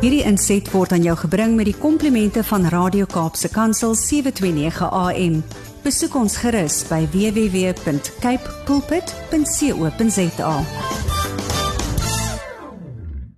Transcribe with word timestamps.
Hierdie 0.00 0.22
inset 0.24 0.64
word 0.72 0.94
aan 0.96 1.02
jou 1.04 1.12
gebring 1.26 1.58
met 1.58 1.66
die 1.68 1.76
komplimente 1.76 2.40
van 2.48 2.62
Radio 2.72 3.04
Kaapse 3.04 3.50
Kansel 3.52 3.92
729 4.00 4.86
AM. 4.96 5.34
Besoek 5.84 6.14
ons 6.16 6.38
gerus 6.40 6.78
by 6.88 7.02
www.cape 7.12 8.54
pulpit.co.za. 8.64 10.54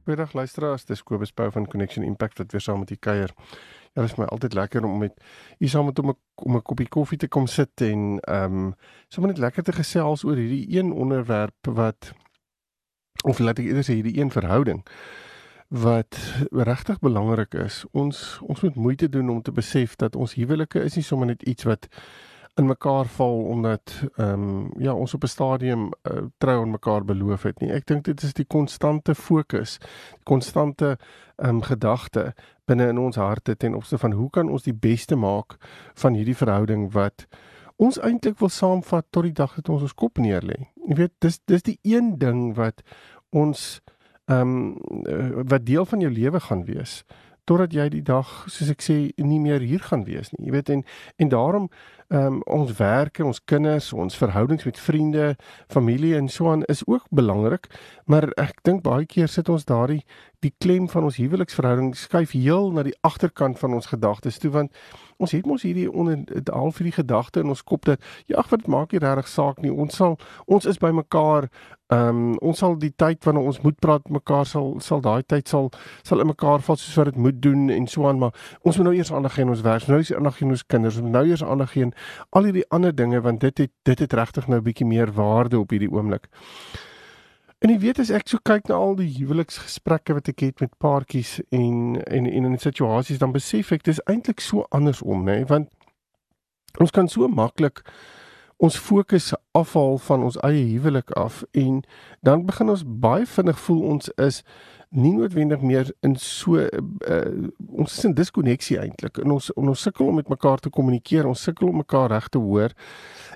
Goeiedag 0.07 0.37
luisteraars, 0.39 0.87
dis 0.87 1.03
Kobus 1.03 1.35
Pau 1.35 1.51
van 1.51 1.67
Connection 1.67 2.07
Impact 2.07 2.39
wat 2.39 2.55
weer 2.55 2.63
saam 2.63 2.79
met 2.85 2.95
u 2.95 2.99
kuier. 3.09 3.35
Ja, 3.91 4.05
dit 4.05 4.13
is 4.13 4.17
my 4.23 4.31
altyd 4.31 4.55
lekker 4.55 4.87
om 4.87 5.03
met 5.03 5.19
u 5.59 5.67
saam 5.67 5.91
met 5.91 5.99
om 5.99 6.15
'n 6.15 6.17
om 6.47 6.57
'n 6.57 6.63
koppie 6.63 6.89
koffie 6.89 7.19
te 7.19 7.29
kom 7.29 7.47
sit 7.51 7.75
en 7.81 8.21
ehm 8.21 8.55
um, 8.55 8.75
sommer 9.09 9.33
net 9.33 9.43
lekker 9.43 9.63
te 9.63 9.73
gesels 9.73 10.25
oor 10.25 10.37
hierdie 10.37 10.79
een 10.79 10.93
onderwerp 10.93 11.67
wat 11.67 12.15
of 13.25 13.39
laat 13.39 13.59
ek 13.59 13.67
eerder 13.67 13.83
sê 13.83 13.99
hierdie 13.99 14.21
een 14.21 14.31
verhouding 14.31 14.87
wat 15.73 16.19
regtig 16.51 16.99
belangrik 16.99 17.55
is. 17.55 17.85
Ons 17.91 18.39
ons 18.45 18.61
moet 18.61 18.75
moeite 18.75 19.09
doen 19.09 19.29
om 19.29 19.43
te 19.43 19.53
besef 19.53 19.97
dat 19.97 20.17
ons 20.17 20.35
huwelike 20.35 20.81
is 20.85 20.99
nie 20.99 21.05
sommer 21.05 21.27
net 21.27 21.43
iets 21.49 21.65
wat 21.65 21.89
in 22.61 22.67
mekaar 22.69 23.09
val 23.09 23.39
omdat 23.55 23.95
ehm 24.17 24.43
um, 24.43 24.73
ja, 24.77 24.93
ons 24.93 25.15
op 25.15 25.23
'n 25.23 25.27
stadium 25.27 25.85
uh, 25.85 26.23
trou 26.39 26.61
aan 26.61 26.71
mekaar 26.71 27.05
beloof 27.05 27.43
het 27.43 27.61
nie. 27.61 27.71
Ek 27.73 27.87
dink 27.87 28.05
dit 28.05 28.23
is 28.23 28.33
die 28.33 28.45
konstante 28.45 29.15
fokus, 29.15 29.79
die 30.13 30.25
konstante 30.25 30.99
ehm 31.37 31.49
um, 31.49 31.63
gedagte 31.63 32.35
binne 32.65 32.89
in 32.89 32.99
ons 32.99 33.17
harte 33.17 33.57
ten 33.57 33.75
opsigte 33.75 33.99
van 33.99 34.13
hoe 34.13 34.31
kan 34.31 34.51
ons 34.51 34.63
die 34.63 34.77
beste 34.77 35.17
maak 35.17 35.57
van 35.95 36.15
hierdie 36.15 36.37
verhouding 36.37 36.93
wat 36.93 37.27
ons 37.77 37.99
eintlik 37.99 38.39
wil 38.39 38.49
saamvat 38.49 39.07
tot 39.11 39.23
die 39.23 39.33
dag 39.33 39.55
dat 39.55 39.69
ons 39.69 39.83
ons 39.83 39.95
kop 39.95 40.19
neerlê. 40.19 40.69
Jy 40.87 40.95
weet, 40.95 41.13
dis 41.19 41.41
dis 41.45 41.63
die 41.63 41.79
een 41.83 42.19
ding 42.19 42.55
wat 42.57 42.83
ons 43.31 43.81
ehm 44.33 44.57
um, 45.07 45.45
wat 45.51 45.67
deel 45.67 45.87
van 45.87 46.01
jou 46.01 46.13
lewe 46.13 46.41
gaan 46.41 46.65
wees 46.65 47.03
totdat 47.49 47.75
jy 47.75 47.89
die 47.91 48.05
dag 48.07 48.29
soos 48.47 48.71
ek 48.71 48.85
sê 48.85 48.97
nie 49.19 49.41
meer 49.43 49.63
hier 49.67 49.83
gaan 49.83 50.05
wees 50.07 50.31
nie. 50.35 50.47
Jy 50.47 50.55
weet 50.55 50.71
en 50.77 50.85
en 51.19 51.33
daarom 51.33 51.69
ehm 52.13 52.27
um, 52.27 52.41
ons 52.45 52.75
werke, 52.77 53.25
ons 53.25 53.41
kinders, 53.49 53.89
ons 53.93 54.17
verhoudings 54.21 54.67
met 54.69 54.79
vriende, 54.79 55.31
familie 55.73 56.13
en 56.17 56.29
so 56.29 56.51
aan 56.51 56.63
is 56.69 56.83
ook 56.87 57.07
belangrik, 57.11 57.71
maar 58.05 58.29
ek 58.37 58.61
dink 58.69 58.83
baie 58.85 59.07
keer 59.09 59.33
sit 59.33 59.49
ons 59.49 59.65
daardie 59.65 60.03
die 60.45 60.53
klem 60.61 60.89
van 60.93 61.07
ons 61.09 61.17
huweliksverhouding 61.17 61.95
skuif 61.97 62.35
heel 62.37 62.71
na 62.77 62.85
die 62.85 62.97
agterkant 63.01 63.59
van 63.59 63.75
ons 63.79 63.89
gedagtes 63.95 64.39
toe 64.43 64.51
want 64.53 64.77
ons 65.23 65.33
het 65.33 65.47
mos 65.47 65.65
hierdie 65.65 65.89
onder 65.91 66.21
al 66.53 66.73
vir 66.77 66.91
die 66.91 66.97
gedagte 66.99 67.41
in 67.41 67.53
ons 67.55 67.63
kop 67.63 67.87
dat 67.89 68.03
ja, 68.27 68.45
wat 68.51 68.67
maak 68.67 68.93
nie 68.93 69.01
regtig 69.03 69.31
saak 69.31 69.63
nie. 69.63 69.73
Ons 69.73 69.97
sal 69.97 70.19
ons 70.47 70.67
is 70.67 70.79
by 70.83 70.91
mekaar 70.93 71.49
Ehm 71.93 72.09
um, 72.09 72.37
ons 72.39 72.59
sal 72.63 72.77
die 72.81 72.93
tyd 72.97 73.25
wanneer 73.27 73.49
ons 73.51 73.59
moet 73.61 73.77
praat 73.85 74.07
mekaar 74.09 74.47
sal 74.49 74.69
sal 74.81 75.01
daai 75.05 75.25
tyd 75.29 75.49
sal 75.51 75.67
sal 76.09 76.23
in 76.23 76.31
mekaar 76.31 76.63
val 76.65 76.79
soos 76.81 76.95
wat 76.97 77.11
dit 77.11 77.19
moet 77.25 77.41
doen 77.43 77.69
en 77.75 77.89
so 77.91 78.07
aan 78.09 78.21
maar 78.23 78.39
ons 78.63 78.79
moet 78.79 78.87
nou 78.87 78.95
eers 78.97 79.11
aandag 79.13 79.35
gee 79.35 79.45
aan 79.45 79.53
ons 79.53 79.65
werk. 79.67 79.89
Nou 79.91 79.99
is 80.01 80.13
aandag 80.15 80.39
gee 80.39 80.47
aan 80.47 80.55
ons 80.55 80.65
kinders. 80.75 80.97
Ons 80.97 81.05
moet 81.09 81.17
nou 81.19 81.25
eers 81.29 81.45
aandag 81.45 81.75
gee 81.75 81.85
aan 81.85 81.93
al 82.31 82.49
hierdie 82.49 82.65
ander 82.79 82.95
dinge 82.95 83.21
want 83.21 83.45
dit 83.45 83.59
het 83.65 83.73
dit 83.91 84.05
het 84.07 84.17
regtig 84.23 84.49
nou 84.49 84.61
'n 84.61 84.65
bietjie 84.71 84.87
meer 84.87 85.13
waarde 85.13 85.59
op 85.59 85.71
hierdie 85.71 85.91
oomblik. 85.93 86.31
En 87.59 87.71
jy 87.71 87.79
weet 87.79 87.99
as 87.99 88.11
ek 88.11 88.29
so 88.29 88.39
kyk 88.43 88.69
na 88.69 88.75
al 88.75 88.97
die 88.97 89.11
huweliksgesprekke 89.19 90.15
wat 90.15 90.29
ek 90.29 90.41
het 90.41 90.61
met 90.61 90.73
paartjies 90.79 91.41
en 91.51 92.01
en 92.07 92.27
en 92.27 92.45
in 92.45 92.59
situasies 92.59 93.19
dan 93.19 93.33
besef 93.33 93.73
ek 93.73 93.85
dis 93.85 94.01
eintlik 94.07 94.41
so 94.41 94.67
andersom 94.71 95.27
nê 95.27 95.37
nee? 95.37 95.45
want 95.45 95.69
ons 96.81 96.91
kan 96.91 97.09
so 97.09 97.29
maklik 97.29 97.85
ons 98.63 98.79
fokus 98.79 99.33
afhaal 99.59 99.97
van 99.99 100.23
ons 100.23 100.37
eie 100.47 100.63
huwelik 100.71 101.11
af 101.19 101.43
en 101.51 101.81
dan 102.21 102.45
begin 102.47 102.71
ons 102.71 102.85
baie 102.87 103.27
vinnig 103.27 103.59
voel 103.59 103.81
ons 103.95 104.13
is 104.23 104.45
nie 104.93 105.13
noodwendig 105.17 105.61
meer 105.65 105.89
in 106.05 106.17
so 106.21 106.61
uh, 106.61 107.21
ons 107.73 107.95
is 107.97 108.05
in 108.05 108.15
diskonneksie 108.17 108.77
eintlik 108.81 109.23
en 109.23 109.33
ons 109.39 109.49
ons 109.57 109.85
sukkel 109.89 110.11
om 110.11 110.19
met 110.21 110.29
mekaar 110.29 110.61
te 110.61 110.71
kommunikeer 110.73 111.29
ons 111.29 111.45
sukkel 111.49 111.71
om 111.71 111.81
mekaar 111.81 112.11
reg 112.13 112.29
te 112.29 112.39
hoor. 112.43 112.75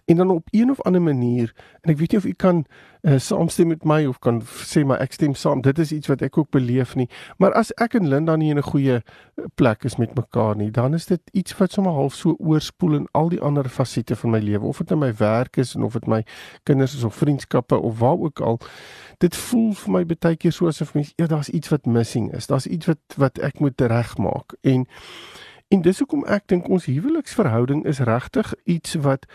En 0.06 0.20
dan 0.20 0.30
op 0.30 0.48
een 0.50 0.70
of 0.70 0.80
ander 0.86 1.02
manier 1.02 1.54
en 1.80 1.94
ek 1.94 1.98
weet 1.98 2.12
nie 2.12 2.20
of 2.20 2.28
u 2.28 2.34
kan 2.36 2.60
uh, 3.02 3.16
saamstem 3.22 3.72
met 3.72 3.84
my 3.88 4.04
of 4.06 4.18
kan 4.20 4.42
sê 4.44 4.84
maar 4.84 5.00
ek 5.00 5.16
stem 5.16 5.34
saam 5.34 5.62
dit 5.64 5.78
is 5.80 5.94
iets 5.96 6.10
wat 6.12 6.22
ek 6.26 6.36
ook 6.38 6.50
beleef 6.52 6.92
nie. 6.98 7.08
Maar 7.40 7.56
as 7.56 7.72
ek 7.80 7.96
en 7.96 8.08
Linda 8.12 8.36
nie 8.36 8.50
in 8.52 8.60
'n 8.60 8.68
goeie 8.68 9.00
eh, 9.00 9.48
plek 9.54 9.84
is 9.84 9.96
met 9.96 10.14
mekaar 10.14 10.56
nie 10.56 10.70
dan 10.70 10.94
is 10.94 11.06
dit 11.06 11.22
iets 11.32 11.56
wat 11.56 11.72
sommer 11.72 11.92
half 11.92 12.14
so 12.14 12.36
oorspoel 12.38 12.94
in 12.94 13.08
al 13.12 13.28
die 13.28 13.40
ander 13.40 13.68
fasette 13.68 14.16
van 14.16 14.30
my 14.30 14.38
lewe. 14.38 14.66
Of 14.66 14.78
dit 14.78 14.90
in 14.90 14.98
my 14.98 15.12
werk 15.14 15.56
is 15.56 15.74
en 15.74 15.82
of 15.82 15.92
dit 15.92 16.06
my 16.06 16.24
kinders 16.62 16.94
is 16.94 17.04
of 17.04 17.14
vriendskappe 17.14 17.78
of 17.80 17.98
waar 17.98 18.18
ook 18.18 18.40
al. 18.40 18.60
Dit 19.18 19.36
voel 19.36 19.72
vir 19.72 19.92
my 19.92 20.04
baie 20.04 20.36
keer 20.36 20.52
so 20.52 20.66
asof 20.66 20.94
mens 20.94 21.12
ja 21.16 21.26
daar's 21.46 21.54
iets 21.54 21.68
wat 21.68 21.86
missing 21.86 22.32
is 22.34 22.46
daar's 22.46 22.66
iets 22.66 22.86
wat 22.86 23.16
wat 23.16 23.38
ek 23.38 23.60
moet 23.60 23.80
regmaak 23.80 24.56
en 24.62 24.86
en 25.68 25.82
dis 25.82 25.98
hoekom 25.98 26.24
ek 26.24 26.46
dink 26.46 26.68
ons 26.68 26.86
huweliksverhouding 26.86 27.84
is 27.86 27.98
regtig 27.98 28.54
iets 28.64 28.94
wat 28.94 29.26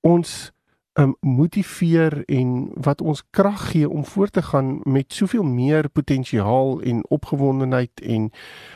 ons 0.00 0.52
um, 0.98 1.16
motiveer 1.20 2.24
en 2.26 2.70
wat 2.74 3.00
ons 3.00 3.22
krag 3.30 3.70
gee 3.70 3.88
om 3.88 4.04
voort 4.04 4.32
te 4.32 4.42
gaan 4.42 4.80
met 4.84 5.12
soveel 5.12 5.42
meer 5.42 5.88
potensiaal 5.88 6.80
en 6.82 7.04
opgewondenheid 7.10 8.00
en 8.00 8.30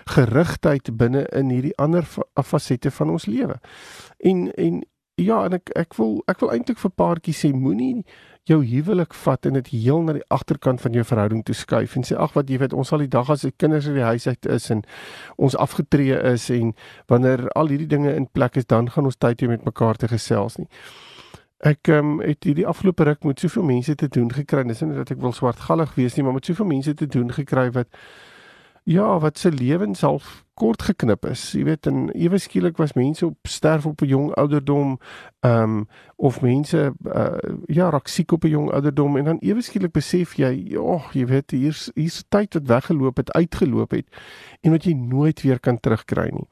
gerigtheid 0.05 0.97
binne 0.97 1.27
in 1.31 1.51
hierdie 1.51 1.77
ander 1.77 2.05
fasette 2.35 2.91
van 2.91 3.11
ons 3.11 3.27
lewe. 3.27 3.61
En 4.19 4.51
en 4.55 4.83
ja, 5.21 5.45
en 5.45 5.57
ek 5.59 5.71
ek 5.77 5.97
wil 5.99 6.21
ek 6.31 6.43
wil 6.43 6.53
eintlik 6.55 6.79
vir 6.83 6.93
paartjies 6.97 7.45
sê 7.45 7.53
moenie 7.53 8.05
jou 8.49 8.61
huwelik 8.65 9.15
vat 9.15 9.47
en 9.47 9.59
dit 9.59 9.69
heel 9.75 10.03
na 10.03 10.15
die 10.17 10.25
agterkant 10.33 10.81
van 10.81 10.97
jou 10.97 11.05
verhouding 11.05 11.45
toe 11.47 11.55
skuif 11.55 11.97
en 11.97 12.07
sê 12.07 12.17
ag 12.17 12.33
wat 12.35 12.49
jy 12.51 12.59
weet 12.63 12.73
ons 12.73 12.89
sal 12.93 13.03
die 13.03 13.11
dag 13.13 13.29
as 13.31 13.45
die 13.47 13.53
kinders 13.53 13.87
uit 13.87 13.99
die 13.99 14.07
huis 14.07 14.27
uit 14.27 14.49
is 14.57 14.71
en 14.75 14.83
ons 15.37 15.57
afgetree 15.67 16.17
is 16.33 16.49
en 16.55 16.73
wanneer 17.13 17.47
al 17.53 17.71
hierdie 17.73 17.91
dinge 17.91 18.15
in 18.17 18.27
plek 18.33 18.57
is 18.57 18.67
dan 18.67 18.91
gaan 18.91 19.11
ons 19.11 19.21
tyd 19.21 19.45
hê 19.45 19.51
met 19.53 19.65
mekaar 19.69 20.01
te 20.01 20.09
gesels 20.11 20.59
nie. 20.59 20.69
Ek 21.61 21.91
ehm 21.93 22.15
um, 22.17 22.21
het 22.25 22.47
hierdie 22.49 22.67
afgelope 22.67 23.05
ruk 23.05 23.25
met 23.29 23.41
soveel 23.41 23.67
mense 23.69 23.95
te 23.95 24.09
doen 24.09 24.31
gekry. 24.33 24.65
Dis 24.65 24.81
nie 24.81 24.97
dat 24.97 25.11
ek 25.13 25.21
wil 25.21 25.35
swartgallig 25.37 25.93
wees 25.99 26.17
nie, 26.17 26.25
maar 26.25 26.39
met 26.39 26.49
soveel 26.49 26.71
mense 26.71 26.95
te 26.97 27.07
doen 27.07 27.29
gekry 27.37 27.67
wat 27.77 27.91
ja, 28.91 29.19
wat 29.19 29.39
se 29.39 29.53
lewens 29.53 30.01
half 30.01 30.45
kort 30.55 30.83
geknip 30.83 31.25
is. 31.25 31.53
Jy 31.55 31.63
weet, 31.65 31.87
en 31.87 32.09
ewe 32.11 32.39
skielik 32.43 32.77
was 32.81 32.93
mense 32.99 33.25
op 33.27 33.49
sterf 33.49 33.87
op 33.87 34.03
'n 34.03 34.07
jong 34.07 34.33
ouderdom, 34.35 34.99
ehm 35.41 35.63
um, 35.63 35.87
of 36.17 36.41
mense 36.41 36.93
uh, 37.15 37.39
ja, 37.67 37.91
raak 37.91 38.09
siek 38.09 38.33
op 38.33 38.45
'n 38.45 38.49
jong 38.49 38.71
ouderdom 38.71 39.17
en 39.17 39.25
dan 39.25 39.39
ewe 39.41 39.63
skielik 39.63 39.93
besef 39.93 40.35
jy, 40.37 40.77
ag, 40.77 41.13
jy 41.13 41.27
weet, 41.27 41.51
hier's 41.51 41.91
hier's 41.95 42.25
tyd 42.29 42.55
wat 42.55 42.67
weggeloop 42.67 43.17
het, 43.17 43.33
uitgeloop 43.33 43.91
het 43.91 44.07
en 44.61 44.71
wat 44.71 44.85
jy 44.85 44.93
nooit 44.93 45.43
weer 45.43 45.61
kan 45.61 45.81
terugkry 45.81 46.29
nie. 46.33 46.49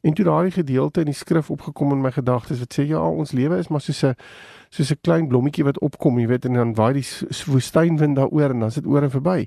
En 0.00 0.14
toe 0.14 0.24
daai 0.24 0.50
gedeelte 0.50 1.00
in 1.00 1.06
die 1.06 1.14
skrif 1.14 1.50
opgekom 1.50 1.92
in 1.92 2.00
my 2.00 2.10
gedagtes 2.10 2.58
wat 2.58 2.74
sê 2.74 2.86
ja, 2.86 3.02
ons 3.02 3.32
lewe 3.32 3.58
is 3.58 3.68
maar 3.68 3.80
soos 3.80 4.04
'n 4.04 4.14
soos 4.70 4.90
'n 4.90 5.00
klein 5.02 5.28
blommetjie 5.28 5.64
wat 5.64 5.80
opkom, 5.80 6.18
jy 6.18 6.26
weet, 6.26 6.44
en 6.44 6.52
dan 6.54 6.74
waai 6.74 6.92
die 6.92 7.06
woestynwind 7.46 8.16
daaroor 8.16 8.50
en 8.50 8.60
dan 8.60 8.70
sit 8.70 8.86
oor 8.86 9.02
en 9.02 9.10
verby. 9.10 9.46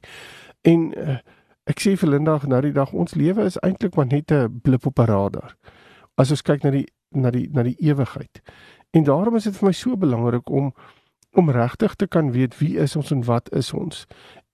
En 0.61 0.93
uh, 0.97 1.17
ek 1.65 1.79
sê 1.79 1.95
vir 1.99 2.09
Linda 2.09 2.39
nou 2.47 2.61
die 2.61 2.73
dag 2.75 2.93
ons 2.93 3.15
lewe 3.15 3.45
is 3.45 3.59
eintlik 3.63 3.95
maar 3.95 4.07
net 4.07 4.31
'n 4.31 4.59
blip 4.63 4.85
op 4.85 4.99
'n 4.99 5.05
radar. 5.05 5.55
As 6.17 6.31
ons 6.31 6.41
kyk 6.41 6.63
na 6.63 6.71
die 6.71 6.87
na 7.11 7.31
die 7.31 7.49
na 7.51 7.63
die 7.63 7.77
ewigheid. 7.79 8.41
En 8.93 9.03
daarom 9.03 9.35
is 9.35 9.43
dit 9.43 9.57
vir 9.57 9.67
my 9.67 9.73
so 9.73 9.97
belangrik 9.97 10.49
om 10.49 10.73
om 11.31 11.49
regtig 11.49 11.95
te 11.95 12.07
kan 12.07 12.31
weet 12.31 12.57
wie 12.59 12.77
is 12.77 12.95
ons 12.95 13.11
en 13.11 13.23
wat 13.23 13.49
is 13.53 13.73
ons 13.73 14.05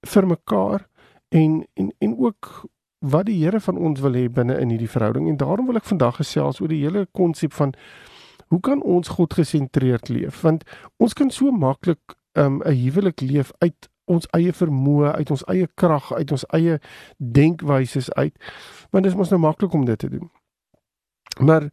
vir 0.08 0.28
mekaar 0.28 0.88
en 1.30 1.66
en 1.74 1.92
en 2.00 2.18
ook 2.18 2.70
wat 3.00 3.26
die 3.26 3.44
Here 3.44 3.60
van 3.60 3.78
ons 3.78 4.00
wil 4.00 4.14
hê 4.14 4.28
binne 4.30 4.60
in 4.60 4.70
hierdie 4.70 4.90
verhouding 4.90 5.28
en 5.28 5.38
daarom 5.38 5.68
wil 5.68 5.80
ek 5.80 5.88
vandag 5.88 6.16
gesels 6.16 6.60
oor 6.62 6.72
die 6.72 6.84
hele 6.84 7.06
konsep 7.12 7.54
van 7.54 7.74
hoe 8.48 8.60
kan 8.60 8.82
ons 8.82 9.08
God 9.16 9.34
gesentreerd 9.34 10.10
leef 10.10 10.42
want 10.42 10.64
ons 10.98 11.14
kan 11.14 11.32
so 11.32 11.52
maklik 11.52 12.16
um, 12.34 12.60
'n 12.60 12.68
um, 12.68 12.76
huwelik 12.84 13.22
leef 13.22 13.52
uit 13.60 13.90
ons 14.10 14.28
eie 14.38 14.54
vermoë, 14.54 15.14
uit 15.22 15.32
ons 15.36 15.46
eie 15.54 15.68
krag, 15.80 16.12
uit 16.14 16.32
ons 16.36 16.46
eie 16.58 16.80
denkwyses 17.18 18.12
uit. 18.18 18.36
Want 18.90 19.06
dit 19.06 19.12
is 19.14 19.18
mos 19.18 19.32
nou 19.34 19.42
maklik 19.44 19.74
om 19.78 19.86
dit 19.86 20.00
te 20.00 20.10
doen. 20.10 20.30
Maar 21.40 21.70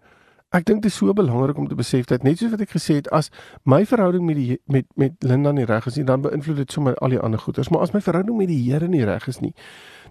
ek 0.55 0.65
dink 0.69 0.83
dit 0.85 0.91
is 0.93 0.97
so 0.97 1.13
belangrik 1.17 1.59
om 1.59 1.69
te 1.69 1.77
besef 1.77 2.07
dat 2.09 2.23
net 2.25 2.39
soos 2.39 2.53
wat 2.55 2.63
ek 2.65 2.73
gesê 2.77 3.01
het, 3.01 3.09
as 3.13 3.33
my 3.65 3.83
verhouding 3.89 4.25
met 4.29 4.39
die 4.39 4.59
met 4.73 4.87
met 4.97 5.17
Linda 5.27 5.53
nie 5.53 5.67
reg 5.69 5.89
is 5.91 5.99
nie, 5.99 6.07
dan 6.07 6.23
beïnvloed 6.25 6.61
dit 6.63 6.73
sommer 6.73 6.97
al 7.05 7.17
die 7.17 7.21
ander 7.21 7.43
goeders. 7.43 7.69
Maar 7.69 7.89
as 7.89 7.93
my 7.97 8.01
verhouding 8.01 8.39
met 8.39 8.53
die 8.53 8.63
Here 8.71 8.89
nie 8.89 9.05
reg 9.05 9.27
is 9.29 9.41
nie, 9.43 9.53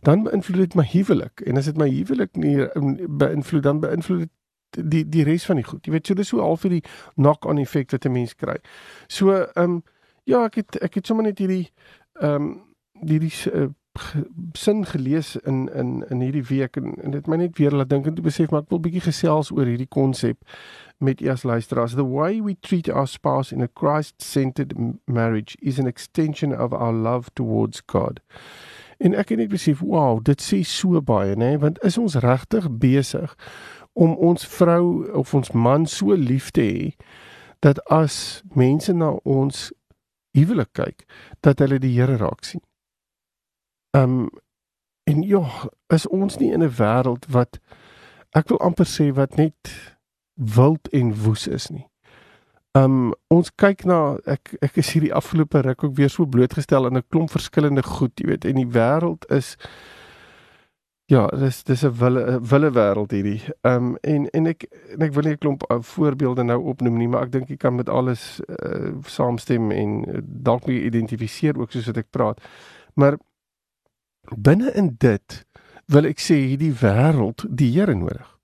dan 0.04 0.26
beïnvloed 0.28 0.68
dit 0.68 0.76
my 0.76 0.86
huwelik. 0.92 1.46
En 1.48 1.58
as 1.58 1.70
dit 1.72 1.78
my 1.78 1.88
huwelik 1.90 2.36
nie 2.36 2.58
beïnvloed 3.08 3.64
dan 3.64 3.80
beïnvloed 3.80 4.26
dit 4.28 4.34
die 4.76 5.04
die 5.10 5.24
res 5.24 5.46
van 5.46 5.60
die 5.60 5.66
goed. 5.66 5.86
Jy 5.86 5.96
weet, 5.96 6.08
so 6.08 6.18
dis 6.18 6.32
so 6.32 6.44
half 6.44 6.66
vir 6.66 6.78
die 6.78 6.84
knock-on 7.16 7.62
effek 7.62 7.92
wat 7.92 8.06
'n 8.06 8.12
mens 8.12 8.36
kry. 8.36 8.58
So, 9.08 9.32
ehm 9.32 9.64
um, 9.64 9.84
ja, 10.24 10.44
ek 10.46 10.56
het 10.56 10.82
ek 10.82 10.96
het 10.96 11.08
sommer 11.08 11.26
net 11.26 11.40
hierdie 11.40 11.72
ehm 12.22 12.36
um, 12.36 12.54
hierdie 13.06 13.34
uh, 13.52 13.68
sin 14.54 14.86
gelees 14.86 15.36
in 15.36 15.70
in 15.74 16.06
in 16.10 16.22
hierdie 16.22 16.44
week 16.44 16.76
en, 16.76 16.96
en 17.04 17.12
dit 17.12 17.28
my 17.28 17.36
net 17.36 17.58
weer 17.58 17.72
laat 17.72 17.90
dink 17.90 18.08
en 18.08 18.16
toe 18.16 18.24
besef 18.24 18.52
maar 18.52 18.64
ek 18.64 18.72
wil 18.74 18.82
bietjie 18.84 19.04
gesels 19.08 19.52
oor 19.52 19.68
hierdie 19.68 19.90
konsep 19.92 20.38
met 20.98 21.22
eers 21.22 21.44
luisteraars. 21.44 21.96
The 21.96 22.08
way 22.08 22.42
we 22.42 22.56
treat 22.60 22.90
our 22.90 23.08
spouse 23.08 23.56
in 23.56 23.62
a 23.62 23.68
Christ-centered 23.74 24.74
marriage 25.06 25.58
is 25.62 25.80
an 25.80 25.88
extension 25.88 26.56
of 26.56 26.74
our 26.74 26.94
love 26.94 27.30
towards 27.34 27.84
God. 27.88 28.20
En 28.98 29.16
ek 29.16 29.30
het 29.30 29.40
net 29.40 29.52
besef, 29.52 29.80
wow, 29.84 30.22
dit 30.24 30.42
sê 30.42 30.62
so 30.64 31.02
baie, 31.02 31.36
nê, 31.36 31.58
want 31.60 31.82
is 31.84 31.98
ons 32.00 32.16
regtig 32.24 32.70
besig 32.80 33.36
om 33.94 34.16
ons 34.16 34.48
vrou 34.48 35.04
of 35.16 35.34
ons 35.36 35.52
man 35.52 35.86
so 35.86 36.16
lief 36.16 36.52
te 36.52 36.64
hê 36.64 36.92
dat 37.64 37.80
as 37.92 38.44
mense 38.56 38.94
na 38.94 39.16
ons 39.24 39.72
huwelik 40.36 40.74
kyk, 40.78 41.06
dat 41.46 41.60
hulle 41.64 41.80
die 41.80 41.94
Here 41.96 42.18
raak 42.22 42.44
sien. 42.46 42.64
Um 43.96 44.30
en 45.06 45.22
ja, 45.22 45.44
is 45.94 46.08
ons 46.10 46.38
nie 46.42 46.52
in 46.52 46.64
'n 46.64 46.76
wêreld 46.78 47.26
wat 47.30 47.60
ek 48.34 48.50
wil 48.50 48.60
amper 48.60 48.88
sê 48.90 49.12
wat 49.14 49.38
net 49.38 49.94
wild 50.34 50.88
en 50.92 51.14
woes 51.24 51.48
is 51.48 51.70
nie. 51.70 51.86
Um 52.76 53.14
ons 53.32 53.52
kyk 53.56 53.86
na 53.86 54.18
ek 54.26 54.58
ek 54.62 54.78
is 54.82 54.92
hierdie 54.92 55.14
afgelope 55.14 55.62
ruk 55.62 55.84
ook 55.84 55.96
weer 55.96 56.10
so 56.10 56.26
blootgestel 56.26 56.86
aan 56.86 56.98
'n 56.98 57.10
klomp 57.10 57.32
verskillende 57.32 57.84
goed, 57.84 58.20
jy 58.20 58.28
weet, 58.28 58.46
en 58.46 58.56
die 58.56 58.72
wêreld 58.72 59.26
is 59.32 59.56
Ja, 61.08 61.28
dis 61.28 61.64
dis 61.64 61.84
'n 61.84 61.94
wille 61.94 62.40
wille 62.42 62.72
wêreld 62.72 63.12
hierdie. 63.12 63.42
Ehm 63.62 63.84
um, 63.86 63.98
en 64.02 64.30
en 64.30 64.46
ek 64.46 64.66
en 64.90 65.02
ek 65.02 65.14
wil 65.14 65.24
nie 65.24 65.34
'n 65.34 65.38
klomp 65.38 65.72
uh, 65.72 65.78
voorbeelde 65.82 66.44
nou 66.44 66.64
opnoem 66.64 66.98
nie, 66.98 67.08
maar 67.08 67.24
ek 67.24 67.32
dink 67.32 67.48
jy 67.50 67.58
kan 67.58 67.76
met 67.76 67.90
alles 67.90 68.42
uh, 68.48 68.90
saamstem 69.06 69.72
en 69.72 70.10
uh, 70.10 70.22
dalk 70.24 70.66
mee 70.66 70.82
identifiseer 70.82 71.60
ook 71.60 71.72
soos 71.72 71.86
wat 71.86 71.98
ek 71.98 72.10
praat. 72.10 72.42
Maar 72.94 73.18
binne 74.36 74.72
in 74.74 74.96
dit 74.98 75.46
wil 75.86 76.06
ek 76.06 76.20
sê 76.20 76.36
hierdie 76.36 76.74
wêreld 76.74 77.46
die 77.50 77.70
Here 77.72 77.94
nodig. 77.96 78.38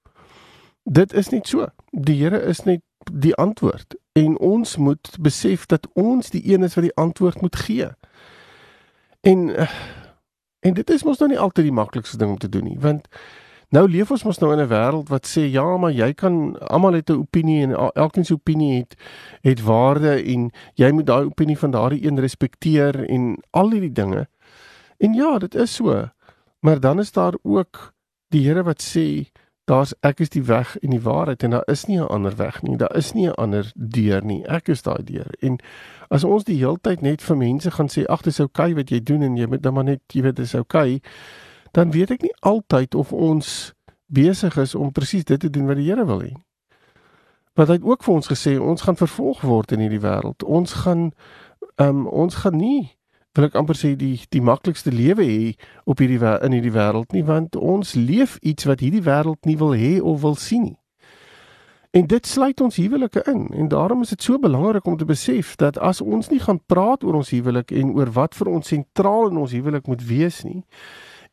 Dit 0.84 1.14
is 1.14 1.30
nie 1.30 1.42
so. 1.44 1.68
Die 1.92 2.22
Here 2.22 2.42
is 2.42 2.64
net 2.64 2.82
die 3.12 3.36
antwoord 3.36 3.96
en 4.14 4.38
ons 4.38 4.78
moet 4.78 5.18
besef 5.20 5.66
dat 5.66 5.88
ons 5.94 6.30
die 6.30 6.54
een 6.54 6.64
is 6.64 6.76
wat 6.76 6.84
die 6.84 6.96
antwoord 6.96 7.42
moet 7.42 7.56
gee. 7.56 7.90
En 9.22 9.50
uh, 9.50 9.68
En 10.62 10.74
dit 10.74 10.90
is 10.90 11.04
mos 11.04 11.18
nou 11.22 11.30
nie 11.32 11.40
altyd 11.40 11.70
die 11.70 11.74
maklikste 11.74 12.18
ding 12.22 12.32
om 12.36 12.38
te 12.42 12.50
doen 12.50 12.68
nie, 12.70 12.78
want 12.80 13.08
nou 13.74 13.86
leef 13.90 14.12
ons 14.12 14.24
mos 14.28 14.40
nou 14.42 14.52
in 14.54 14.60
'n 14.62 14.70
wêreld 14.70 15.10
wat 15.10 15.26
sê 15.26 15.48
ja, 15.50 15.78
maar 15.78 15.92
jy 15.92 16.14
kan 16.14 16.60
almal 16.60 16.94
het 16.94 17.10
'n 17.10 17.24
opinie 17.24 17.64
en 17.64 17.76
elkeen 17.96 18.26
se 18.26 18.34
opinie 18.34 18.78
het 18.78 18.96
het 19.42 19.62
waarde 19.62 20.22
en 20.24 20.52
jy 20.76 20.92
moet 20.92 21.06
daai 21.06 21.26
opinie 21.26 21.58
van 21.58 21.72
daardie 21.72 22.06
een 22.06 22.20
respekteer 22.20 23.10
en 23.10 23.38
al 23.52 23.72
hierdie 23.72 23.92
dinge. 23.92 24.28
En 24.98 25.14
ja, 25.14 25.38
dit 25.40 25.56
is 25.56 25.76
so. 25.76 26.10
Maar 26.60 26.80
dan 26.80 27.00
is 27.00 27.12
daar 27.12 27.34
ook 27.42 27.94
die 28.30 28.48
Here 28.48 28.64
wat 28.64 28.82
sê 28.82 29.32
daar's 29.66 29.94
ek 30.02 30.20
is 30.20 30.30
die 30.30 30.44
weg 30.44 30.78
en 30.82 30.90
die 30.90 31.02
waarheid 31.02 31.44
en 31.44 31.50
daar 31.50 31.68
is 31.70 31.86
nie 31.86 32.00
'n 32.00 32.08
ander 32.08 32.36
weg 32.36 32.62
nie. 32.62 32.78
Daar 32.78 32.96
is 32.96 33.14
nie 33.14 33.28
'n 33.28 33.34
ander 33.34 33.72
deur 33.76 34.26
nie. 34.26 34.46
Ek 34.48 34.68
is 34.68 34.82
daai 34.82 35.04
deur. 35.04 35.32
En 35.40 35.60
as 36.10 36.24
ons 36.24 36.44
die 36.44 36.58
heeltyd 36.58 37.02
net 37.02 37.22
vir 37.22 37.38
mense 37.38 37.72
gaan 37.72 37.88
sê 37.90 38.06
ag 38.06 38.22
dis 38.22 38.40
oukei 38.40 38.72
okay 38.72 38.76
wat 38.76 38.90
jy 38.90 39.04
doen 39.04 39.22
en 39.22 39.38
jy 39.38 39.46
moet 39.46 39.64
dan 39.64 39.74
maar 39.74 39.84
net 39.84 40.02
jy 40.08 40.22
weet 40.22 40.36
dis 40.36 40.56
oukei, 40.56 40.96
okay, 40.96 41.12
dan 41.72 41.92
weet 41.92 42.12
ek 42.12 42.22
nie 42.22 42.36
altyd 42.40 42.96
of 42.96 43.14
ons 43.14 43.74
besig 44.06 44.58
is 44.58 44.76
om 44.76 44.92
presies 44.92 45.24
dit 45.24 45.40
te 45.40 45.50
doen 45.50 45.68
wat 45.68 45.76
die 45.76 45.88
Here 45.88 46.06
wil 46.06 46.22
hê. 46.22 46.34
Want 47.54 47.68
hy 47.68 47.76
het 47.76 47.84
ook 47.84 48.04
vir 48.04 48.14
ons 48.14 48.28
gesê 48.28 48.60
ons 48.60 48.82
gaan 48.82 48.96
vervolg 48.96 49.42
word 49.42 49.72
in 49.72 49.80
hierdie 49.80 50.04
wêreld. 50.04 50.44
Ons 50.44 50.74
gaan 50.84 51.12
ehm 51.76 52.04
um, 52.04 52.08
ons 52.08 52.36
gaan 52.36 52.58
nie 52.58 52.98
wil 53.34 53.48
ek 53.48 53.56
amper 53.56 53.78
sê 53.80 53.94
die 53.96 54.18
die 54.34 54.44
maklikste 54.44 54.92
lewe 54.92 55.24
hê 55.24 55.54
op 55.86 56.02
hierdie 56.04 56.20
in 56.20 56.56
hierdie 56.58 56.76
wêreld 56.76 57.14
nie 57.16 57.24
want 57.28 57.56
ons 57.56 57.96
leef 57.96 58.38
iets 58.42 58.68
wat 58.68 58.84
hierdie 58.84 59.04
wêreld 59.06 59.46
nie 59.48 59.58
wil 59.58 59.76
hê 59.78 60.00
of 60.02 60.22
wil 60.22 60.36
sien 60.36 60.64
nie. 60.64 60.78
En 61.92 62.06
dit 62.08 62.28
sluit 62.28 62.62
ons 62.64 62.76
huwelike 62.76 63.24
in 63.28 63.48
en 63.52 63.68
daarom 63.68 64.02
is 64.02 64.14
dit 64.14 64.24
so 64.24 64.40
belangrik 64.40 64.86
om 64.88 64.98
te 64.98 65.06
besef 65.06 65.56
dat 65.60 65.80
as 65.80 66.02
ons 66.02 66.30
nie 66.32 66.40
gaan 66.40 66.60
praat 66.66 67.04
oor 67.04 67.20
ons 67.20 67.32
huwelik 67.36 67.72
en 67.72 67.96
oor 67.96 68.12
wat 68.16 68.36
vir 68.36 68.52
ons 68.52 68.68
sentraal 68.68 69.32
in 69.32 69.40
ons 69.44 69.52
huwelik 69.52 69.88
moet 69.92 70.06
wees 70.08 70.44
nie 70.48 70.62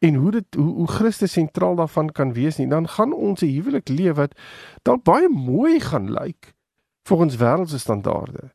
en 0.03 0.15
hoe 0.15 0.31
dit 0.31 0.59
hoe, 0.59 0.75
hoe 0.75 0.89
Christus 0.89 1.35
sentraal 1.35 1.79
daarvan 1.79 2.11
kan 2.15 2.35
wees 2.35 2.59
nie 2.59 2.67
dan 2.71 2.87
gaan 2.89 3.15
ons 3.15 3.43
'n 3.43 3.55
huwelik 3.55 3.89
leef 3.89 4.17
wat 4.17 4.35
dalk 4.83 5.03
baie 5.05 5.29
mooi 5.29 5.81
gaan 5.81 6.11
lyk 6.11 6.55
volgens 7.09 7.37
wêreldse 7.37 7.79
standaarde. 7.79 8.51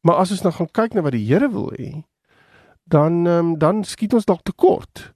Maar 0.00 0.14
as 0.14 0.30
ons 0.30 0.42
nou 0.42 0.52
gaan 0.52 0.70
kyk 0.70 0.94
na 0.94 1.00
wat 1.06 1.14
die 1.16 1.26
Here 1.26 1.48
wil 1.50 1.70
hê, 1.78 2.02
dan 2.92 3.26
um, 3.26 3.58
dan 3.58 3.84
skiet 3.88 4.14
ons 4.14 4.28
dalk 4.28 4.44
te 4.44 4.52
kort. 4.52 5.12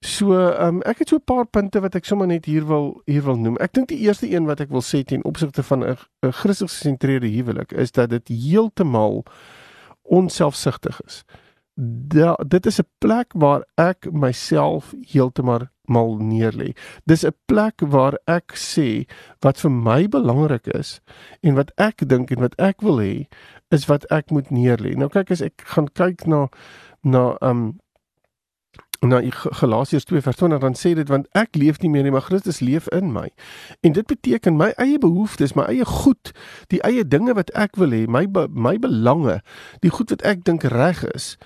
So 0.00 0.32
um, 0.32 0.80
ek 0.88 1.02
het 1.02 1.10
so 1.12 1.16
'n 1.16 1.26
paar 1.28 1.46
punte 1.46 1.80
wat 1.80 1.94
ek 1.94 2.04
sommer 2.08 2.26
net 2.26 2.44
hier 2.44 2.64
wil 2.64 3.02
hier 3.04 3.22
wil 3.22 3.36
noem. 3.36 3.58
Ek 3.60 3.72
dink 3.72 3.88
die 3.88 4.00
eerste 4.06 4.30
een 4.30 4.46
wat 4.46 4.60
ek 4.60 4.70
wil 4.70 4.80
sê 4.80 5.02
ten 5.04 5.24
opsigte 5.24 5.62
van 5.62 5.84
'n 5.84 5.96
Christus 6.32 6.78
gesentreerde 6.78 7.28
huwelik 7.28 7.72
is 7.72 7.92
dat 7.92 8.10
dit 8.10 8.28
heeltemal 8.28 9.24
onselfsugtig 10.02 11.00
is. 11.06 11.24
Da, 12.14 12.34
dit 12.46 12.66
is 12.66 12.80
'n 12.80 12.88
plek 12.98 13.32
waar 13.34 13.64
ek 13.76 14.08
myself 14.12 14.94
heeltemal 15.12 15.68
mal 15.90 16.16
neerlê. 16.18 16.72
Dis 17.04 17.24
'n 17.24 17.34
plek 17.46 17.80
waar 17.80 18.18
ek 18.24 18.52
sê 18.54 19.06
wat 19.40 19.60
vir 19.60 19.70
my 19.70 20.08
belangrik 20.08 20.66
is 20.66 21.00
en 21.42 21.54
wat 21.54 21.72
ek 21.76 22.08
dink 22.08 22.30
en 22.30 22.40
wat 22.40 22.54
ek 22.58 22.80
wil 22.80 22.98
hê 22.98 23.26
is 23.70 23.86
wat 23.86 24.04
ek 24.10 24.30
moet 24.30 24.50
neerlê. 24.50 24.94
Nou 24.96 25.08
kyk 25.08 25.30
as 25.30 25.40
ek 25.40 25.62
gaan 25.64 25.88
kyk 25.88 26.26
na 26.26 26.48
na 27.02 27.36
um 27.40 27.80
na 29.00 29.22
Galasiërs 29.32 30.04
2 30.04 30.20
vers 30.20 30.36
20 30.36 30.60
dan 30.60 30.74
sê 30.76 30.92
dit 30.94 31.08
want 31.08 31.24
ek 31.32 31.56
leef 31.56 31.78
nie 31.80 31.88
meer 31.88 32.04
nie 32.04 32.12
maar 32.12 32.26
Christus 32.26 32.60
leef 32.60 32.88
in 32.92 33.12
my. 33.14 33.30
En 33.80 33.94
dit 33.96 34.06
beteken 34.06 34.58
my 34.60 34.74
eie 34.76 34.98
behoeftes, 35.00 35.54
my 35.56 35.64
eie 35.72 35.86
goed, 35.88 36.34
die 36.68 36.82
eie 36.84 37.06
dinge 37.08 37.32
wat 37.38 37.48
ek 37.56 37.80
wil 37.80 37.96
hê, 37.96 38.04
my 38.04 38.26
my 38.52 38.76
belange, 38.78 39.38
die 39.80 39.92
goed 39.92 40.12
wat 40.12 40.24
ek 40.28 40.44
dink 40.44 40.68
reg 40.68 41.00
is, 41.14 41.38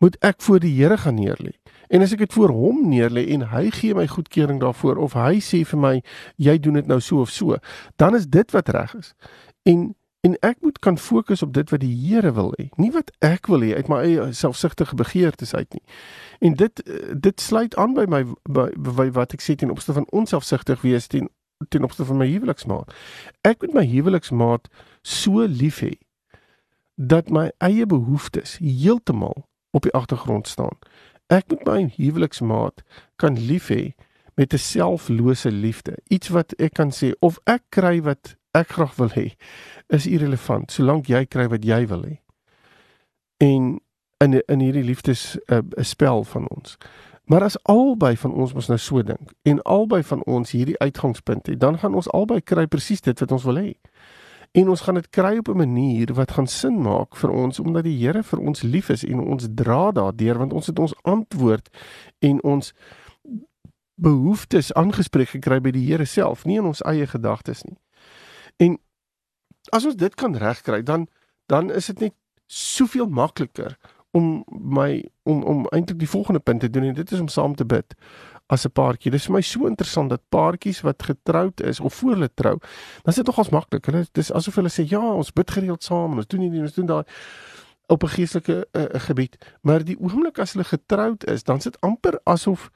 moet 0.00 0.16
ek 0.24 0.40
voor 0.44 0.64
die 0.64 0.72
Here 0.72 0.96
gaan 0.96 1.20
neerlê. 1.20 1.52
En 1.92 2.02
as 2.02 2.16
ek 2.16 2.24
dit 2.24 2.32
voor 2.32 2.52
hom 2.56 2.80
neerlê 2.88 3.26
en 3.36 3.46
hy 3.52 3.68
gee 3.76 3.94
my 3.94 4.06
goedkeuring 4.10 4.58
daarvoor 4.64 4.96
of 4.96 5.14
hy 5.20 5.36
sê 5.44 5.62
vir 5.68 5.80
my 5.80 5.94
jy 6.40 6.56
doen 6.58 6.80
dit 6.80 6.88
nou 6.88 6.98
so 7.00 7.20
of 7.20 7.30
so, 7.30 7.60
dan 8.00 8.16
is 8.16 8.26
dit 8.26 8.56
wat 8.56 8.72
reg 8.72 8.96
is. 8.96 9.12
En 9.68 9.92
En 10.26 10.34
ek 10.42 10.56
moet 10.60 10.78
kan 10.78 10.98
fokus 10.98 11.42
op 11.42 11.52
dit 11.54 11.70
wat 11.70 11.80
die 11.80 11.94
Here 11.94 12.32
wil 12.34 12.50
hê, 12.58 12.66
nie 12.82 12.90
wat 12.90 13.12
ek 13.22 13.46
wil 13.46 13.62
hê 13.62 13.76
uit 13.78 13.88
my 13.92 13.98
eie 14.02 14.32
selfsugtige 14.34 14.96
begeertes 14.98 15.54
uit 15.54 15.76
nie. 15.76 15.82
En 16.48 16.56
dit 16.58 16.82
dit 17.26 17.40
sluit 17.40 17.76
aan 17.78 17.94
by 17.94 18.08
my 18.10 18.24
by, 18.42 18.66
by 18.74 19.06
wat 19.14 19.36
ek 19.36 19.44
sê 19.44 19.54
ten 19.54 19.70
opsigte 19.70 19.94
van 20.00 20.08
onselfsugtig 20.10 20.82
wees 20.82 21.06
ten 21.06 21.30
ten 21.70 21.86
opsigte 21.86 22.08
van 22.10 22.18
my 22.20 22.26
huweliksmaat. 22.28 22.90
Ek 23.46 23.62
moet 23.62 23.76
my 23.78 23.84
huweliksmaat 23.86 24.66
so 25.06 25.46
lief 25.46 25.78
hê 25.84 25.94
dat 26.96 27.30
my 27.30 27.46
eie 27.64 27.86
behoeftes 27.86 28.56
heeltemal 28.58 29.46
op 29.70 29.86
die 29.86 29.94
agtergrond 29.94 30.48
staan. 30.48 30.74
Ek 31.32 31.46
moet 31.52 31.64
my 31.68 31.78
huweliksmaat 31.96 32.82
kan 33.22 33.38
lief 33.38 33.70
hê 33.70 33.94
met 34.34 34.52
'n 34.52 34.58
selflose 34.58 35.50
liefde. 35.50 35.94
Iets 36.08 36.28
wat 36.28 36.52
ek 36.58 36.74
kan 36.74 36.90
sê 36.90 37.14
of 37.20 37.38
ek 37.44 37.62
kry 37.68 38.02
wat 38.02 38.36
ek 38.56 38.76
graag 38.76 38.94
wil 38.96 39.12
hê 39.14 39.26
is 39.94 40.06
irrelevant 40.06 40.72
solank 40.72 41.10
jy 41.12 41.24
kry 41.26 41.46
wat 41.52 41.64
jy 41.64 41.84
wil 41.86 42.04
hê. 42.08 42.16
En 43.44 43.76
in 44.24 44.40
in 44.46 44.60
hierdie 44.60 44.84
liefdes 44.84 45.36
'n 45.36 45.54
uh, 45.54 45.58
eh, 45.58 45.84
spel 45.84 46.24
van 46.24 46.48
ons. 46.48 46.76
Maar 47.26 47.42
as 47.42 47.62
albei 47.62 48.16
van 48.16 48.32
ons 48.32 48.52
mos 48.52 48.68
nou 48.68 48.78
so 48.78 49.02
dink 49.02 49.32
en 49.42 49.62
albei 49.62 50.02
van 50.02 50.24
ons 50.24 50.50
hierdie 50.50 50.78
uitgangspunt 50.78 51.46
het, 51.46 51.60
dan 51.60 51.78
gaan 51.78 51.94
ons 51.94 52.10
albei 52.10 52.40
kry 52.40 52.66
presies 52.66 53.00
dit 53.00 53.20
wat 53.20 53.32
ons 53.32 53.44
wil 53.44 53.58
hê. 53.58 53.74
En 54.52 54.68
ons 54.68 54.80
gaan 54.80 54.94
dit 54.94 55.08
kry 55.10 55.36
op 55.38 55.48
'n 55.48 55.56
manier 55.56 56.14
wat 56.14 56.30
gaan 56.30 56.46
sin 56.46 56.82
maak 56.82 57.16
vir 57.16 57.30
ons 57.30 57.60
omdat 57.60 57.84
die 57.84 57.98
Here 57.98 58.22
vir 58.22 58.38
ons 58.38 58.62
lief 58.62 58.88
is 58.90 59.04
en 59.04 59.20
ons 59.20 59.48
dra 59.50 59.92
daardeur 59.92 60.38
want 60.38 60.52
ons 60.52 60.66
het 60.66 60.78
ons 60.78 60.94
antwoord 61.02 61.68
en 62.18 62.42
ons 62.42 62.74
behoeftes 63.94 64.72
aangespreek 64.72 65.28
gekry 65.28 65.60
by 65.60 65.70
die 65.70 65.86
Here 65.86 66.04
self, 66.04 66.44
nie 66.44 66.56
in 66.56 66.64
ons 66.64 66.82
eie 66.84 67.06
gedagtes 67.06 67.64
nie. 67.64 67.76
En 68.56 68.78
as 69.68 69.84
ons 69.84 69.96
dit 69.96 70.14
kan 70.14 70.36
regkry, 70.36 70.82
dan 70.82 71.08
dan 71.46 71.70
is 71.70 71.86
dit 71.86 71.98
net 71.98 72.14
soveel 72.46 73.06
makliker 73.06 73.76
om 74.10 74.44
my 74.48 75.04
om 75.22 75.42
om 75.42 75.66
eintlik 75.74 75.98
die 75.98 76.08
volgende 76.10 76.40
punt 76.40 76.60
te 76.60 76.70
doen 76.70 76.82
en 76.82 76.94
dit 76.94 77.12
is 77.12 77.20
om 77.20 77.28
saam 77.28 77.54
te 77.54 77.66
bid 77.66 77.94
as 78.46 78.64
'n 78.66 78.70
paartjie. 78.70 79.10
Dit 79.10 79.20
is 79.20 79.26
vir 79.26 79.34
my 79.34 79.40
so 79.40 79.66
interessant 79.66 80.10
dat 80.10 80.22
paartjies 80.28 80.80
wat 80.80 81.02
getroud 81.02 81.60
is 81.60 81.80
of 81.80 81.94
voor 81.94 82.10
hulle 82.10 82.30
trou, 82.34 82.58
dan 83.02 83.12
is 83.12 83.14
dit 83.14 83.26
nogals 83.26 83.48
maklik. 83.48 83.86
Hulle 83.86 84.06
dis 84.12 84.32
asof 84.32 84.54
hulle 84.54 84.68
sê 84.68 84.88
ja, 84.88 85.00
ons 85.00 85.32
bid 85.32 85.50
gereeld 85.50 85.82
saam 85.82 86.12
en 86.12 86.16
ons 86.16 86.26
doen 86.26 86.40
hierdie 86.40 86.58
en 86.58 86.64
ons 86.64 86.74
doen 86.74 86.86
daai 86.86 87.04
op 87.86 88.02
'n 88.02 88.08
geestelike 88.08 88.66
uh, 88.72 88.84
gebied. 89.08 89.54
Maar 89.62 89.84
die 89.84 89.98
oomblik 90.00 90.38
as 90.38 90.52
hulle 90.52 90.64
getroud 90.64 91.24
is, 91.24 91.42
dan 91.42 91.60
sit 91.60 91.80
amper 91.80 92.20
asof 92.24 92.70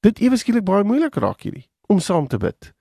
dit 0.00 0.18
ewe 0.18 0.36
skielik 0.36 0.64
baie 0.64 0.84
moeilik 0.84 1.14
raak 1.14 1.40
hierdie 1.40 1.68
om 1.86 1.98
saam 1.98 2.26
te 2.26 2.36
bid. 2.36 2.72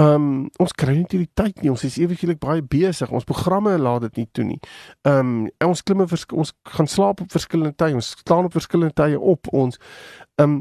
Ehm 0.00 0.14
um, 0.14 0.48
ons 0.62 0.72
kry 0.72 0.94
nie 0.96 1.08
die 1.10 1.28
tyd 1.36 1.58
nie. 1.60 1.70
Ons 1.72 1.84
is 1.84 1.98
ewiglik 2.00 2.38
baie 2.40 2.62
besig. 2.64 3.10
Ons 3.12 3.26
programme 3.28 3.74
laat 3.76 4.06
dit 4.06 4.22
nie 4.22 4.28
toe 4.32 4.46
nie. 4.48 4.60
Ehm 5.04 5.32
um, 5.44 5.48
ons 5.66 5.82
klimme 5.84 6.06
ons 6.08 6.52
gaan 6.76 6.88
slaap 6.88 7.20
op 7.20 7.32
verskillende 7.34 7.76
tye. 7.76 7.98
Ons 7.98 8.14
staan 8.22 8.48
op 8.48 8.56
verskillende 8.56 8.96
tye 8.96 9.20
op. 9.20 9.50
Ons 9.52 9.76
ehm 10.40 10.56
um, 10.56 10.60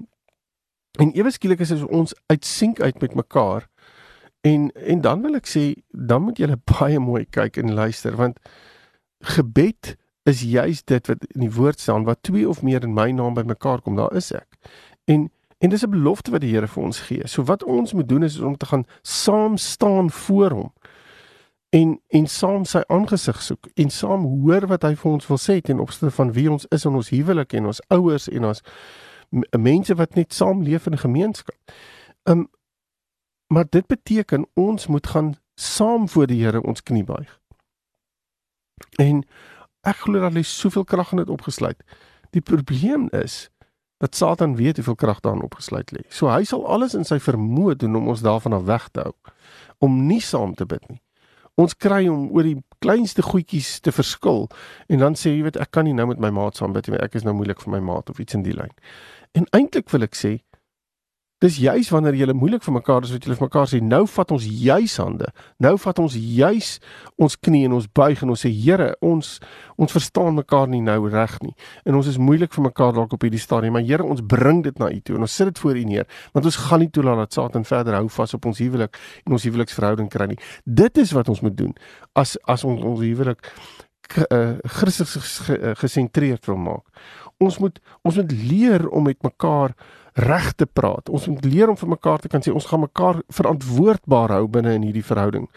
en 1.00 1.13
ewiglik 1.15 1.62
is 1.63 1.72
ons 1.86 2.15
uit 2.27 2.46
sink 2.46 2.81
uit 2.81 3.01
met 3.01 3.15
mekaar. 3.15 3.69
En 4.41 4.72
en 4.75 5.01
dan 5.01 5.22
wil 5.22 5.39
ek 5.39 5.48
sê 5.48 5.63
dan 5.89 6.25
moet 6.27 6.39
jy 6.39 6.51
baie 6.75 7.00
mooi 7.00 7.24
kyk 7.25 7.62
en 7.63 7.74
luister 7.79 8.19
want 8.19 8.39
gebed 9.36 9.96
is 10.27 10.43
juis 10.43 10.84
dit 10.84 11.08
wat 11.08 11.25
in 11.34 11.48
die 11.48 11.53
woord 11.55 11.79
staan 11.79 12.03
wat 12.08 12.24
twee 12.27 12.48
of 12.50 12.62
meer 12.62 12.84
in 12.84 12.93
my 12.93 13.12
naam 13.12 13.34
bymekaar 13.34 13.81
kom, 13.81 13.96
daar 13.96 14.15
is 14.15 14.31
ek. 14.36 14.60
En 15.08 15.29
en 15.60 15.70
dis 15.70 15.84
'n 15.84 15.89
belofte 15.89 16.32
wat 16.32 16.42
die 16.42 16.54
Here 16.54 16.68
vir 16.68 16.84
ons 16.84 17.00
gee. 17.00 17.28
So 17.28 17.44
wat 17.44 17.63
ons 17.63 17.94
moet 17.94 18.10
doen 18.10 18.24
is 18.24 18.39
om 18.39 18.58
te 18.58 18.66
gaan 18.66 18.86
saam 19.01 19.58
staan 19.58 20.12
voor 20.12 20.51
hom 20.51 20.74
en 21.70 22.01
en 22.08 22.28
saam 22.28 22.66
sy 22.66 22.82
aangesig 22.88 23.42
soek 23.42 23.68
en 23.74 23.89
saam 23.89 24.25
hoor 24.25 24.68
wat 24.68 24.84
hy 24.84 24.96
vir 24.96 25.12
ons 25.12 25.28
wil 25.28 25.38
sê 25.38 25.60
ten 25.62 25.80
opsigte 25.80 26.12
van 26.12 26.32
wie 26.34 26.51
ons 26.51 26.66
is 26.74 26.86
in 26.86 26.96
ons 26.98 27.10
huwelik 27.10 27.54
en 27.54 27.66
ons 27.66 27.82
ouers 27.88 28.28
en 28.30 28.46
ons 28.46 28.63
mense 29.58 29.96
wat 29.96 30.16
net 30.16 30.34
saam 30.34 30.63
leef 30.63 30.88
in 30.89 30.98
gemeenskap. 30.98 31.56
Um 32.24 32.50
maar 33.48 33.66
dit 33.70 33.88
beteken 33.88 34.46
ons 34.54 34.88
moet 34.88 35.08
gaan 35.08 35.36
saam 35.56 36.10
voor 36.10 36.28
die 36.28 36.44
Here 36.44 36.62
ons 36.62 36.84
knie 36.84 37.04
buig. 37.04 37.39
En 38.98 39.24
ek 39.82 40.04
glo 40.06 40.20
dat 40.22 40.34
hy 40.34 40.44
soveel 40.46 40.86
krag 40.86 41.12
in 41.12 41.18
dit 41.24 41.30
opgesluit. 41.30 41.82
Die 42.32 42.42
probleem 42.46 43.08
is 43.10 43.50
dat 44.00 44.15
Satan 44.15 44.56
weet 44.56 44.79
hoeveel 44.79 44.96
krag 44.96 45.20
daarin 45.20 45.44
opgesluit 45.44 45.91
lê. 45.91 46.06
So 46.10 46.32
hy 46.32 46.44
sal 46.48 46.63
alles 46.68 46.96
in 46.96 47.06
sy 47.08 47.20
vermoë 47.20 47.75
doen 47.84 48.00
om 48.00 48.08
ons 48.13 48.24
daarvan 48.24 48.56
af 48.56 48.65
weg 48.70 48.88
te 48.96 49.03
hou 49.10 49.15
om 49.84 49.96
nie 50.08 50.22
saam 50.24 50.56
te 50.56 50.65
bid 50.68 50.84
nie. 50.89 51.00
Ons 51.60 51.75
kry 51.75 52.06
hom 52.08 52.29
oor 52.36 52.48
die 52.48 52.58
kleinste 52.84 53.24
goedjies 53.24 53.79
te 53.84 53.91
verskil 53.91 54.48
en 54.88 55.03
dan 55.03 55.15
sê 55.20 55.34
jy 55.36 55.44
weet 55.48 55.60
ek 55.60 55.72
kan 55.75 55.88
nie 55.88 55.96
nou 55.96 56.08
met 56.12 56.20
my 56.24 56.32
maat 56.36 56.60
saam 56.60 56.75
bid 56.75 56.88
nie, 56.88 57.00
ek 57.00 57.15
is 57.20 57.27
nou 57.27 57.36
moeilik 57.36 57.60
vir 57.63 57.75
my 57.75 57.82
maat 57.84 58.12
of 58.12 58.20
iets 58.24 58.36
in 58.36 58.44
die 58.48 58.56
lyn. 58.56 58.72
En 59.36 59.48
eintlik 59.56 59.91
wil 59.91 60.08
ek 60.08 60.15
sê 60.15 60.38
Dis 61.39 61.55
juis 61.55 61.88
wanneer 61.93 62.17
jy 62.19 62.34
moeilik 62.36 62.65
vir 62.65 62.74
mekaar 62.75 63.05
is 63.08 63.13
wat 63.15 63.24
jy 63.24 63.31
vir 63.31 63.46
mekaar 63.46 63.67
sê 63.72 63.77
nou 63.79 64.01
vat 64.12 64.31
ons 64.36 64.43
juis 64.43 64.96
hande. 65.00 65.29
Nou 65.63 65.77
vat 65.79 66.00
ons 66.03 66.15
juis 66.19 66.72
ons 67.15 67.36
knie 67.48 67.62
en 67.63 67.77
ons 67.77 67.86
buig 67.96 68.24
en 68.25 68.34
ons 68.34 68.41
sê 68.43 68.51
Here, 68.51 68.89
ons 69.00 69.29
ons 69.79 69.96
verstaan 69.96 70.36
mekaar 70.36 70.67
nie 70.67 70.81
nou 70.84 70.98
reg 71.08 71.38
nie. 71.46 71.53
En 71.88 71.96
ons 71.96 72.10
is 72.12 72.19
moeilik 72.19 72.51
vir 72.51 72.65
mekaar 72.65 72.91
dalk 72.98 73.15
op 73.15 73.24
hierdie 73.24 73.39
stadium, 73.39 73.77
maar 73.77 73.86
Here, 73.88 74.03
ons 74.03 74.19
bring 74.19 74.60
dit 74.65 74.81
na 74.84 74.89
U 74.91 75.00
toe 75.00 75.15
en 75.15 75.24
ons 75.24 75.38
sit 75.39 75.48
dit 75.48 75.62
voor 75.63 75.79
U 75.79 75.84
neer, 75.88 76.10
want 76.36 76.50
ons 76.51 76.60
gaan 76.65 76.84
nie 76.84 76.89
toelaat 76.91 77.24
dat 77.24 77.38
Satan 77.39 77.63
verder 77.63 77.96
hou 78.01 78.10
vas 78.17 78.36
op 78.36 78.50
ons 78.51 78.60
huwelik 78.60 79.00
en 79.24 79.38
ons 79.39 79.48
huweliksverhouding 79.48 80.12
kry 80.12 80.27
nie. 80.34 80.39
Dit 80.65 81.00
is 81.00 81.15
wat 81.15 81.31
ons 81.31 81.39
moet 81.46 81.55
doen 81.55 81.72
as 82.19 82.36
as 82.51 82.67
ons 82.67 82.84
ons 82.84 83.00
huwelik 83.00 83.48
uh, 84.27 84.58
Christus 84.75 85.15
gesentreerd 85.79 86.51
wil 86.51 86.60
maak. 86.67 87.01
Ons 87.39 87.62
moet 87.63 87.79
ons 88.03 88.19
moet 88.19 88.36
leer 88.36 88.89
om 88.91 89.08
met 89.08 89.24
mekaar 89.24 89.77
reg 90.13 90.51
te 90.54 90.66
praat. 90.66 91.10
Ons 91.10 91.28
moet 91.28 91.46
leer 91.46 91.70
om 91.70 91.78
vir 91.78 91.89
mekaar 91.89 92.20
te 92.20 92.28
kan 92.28 92.42
sê 92.42 92.54
ons 92.54 92.66
gaan 92.66 92.86
mekaar 92.86 93.22
verantwoordbaar 93.28 94.36
hou 94.38 94.48
binne 94.48 94.74
in 94.74 94.88
hierdie 94.88 95.06
verhouding. 95.06 95.48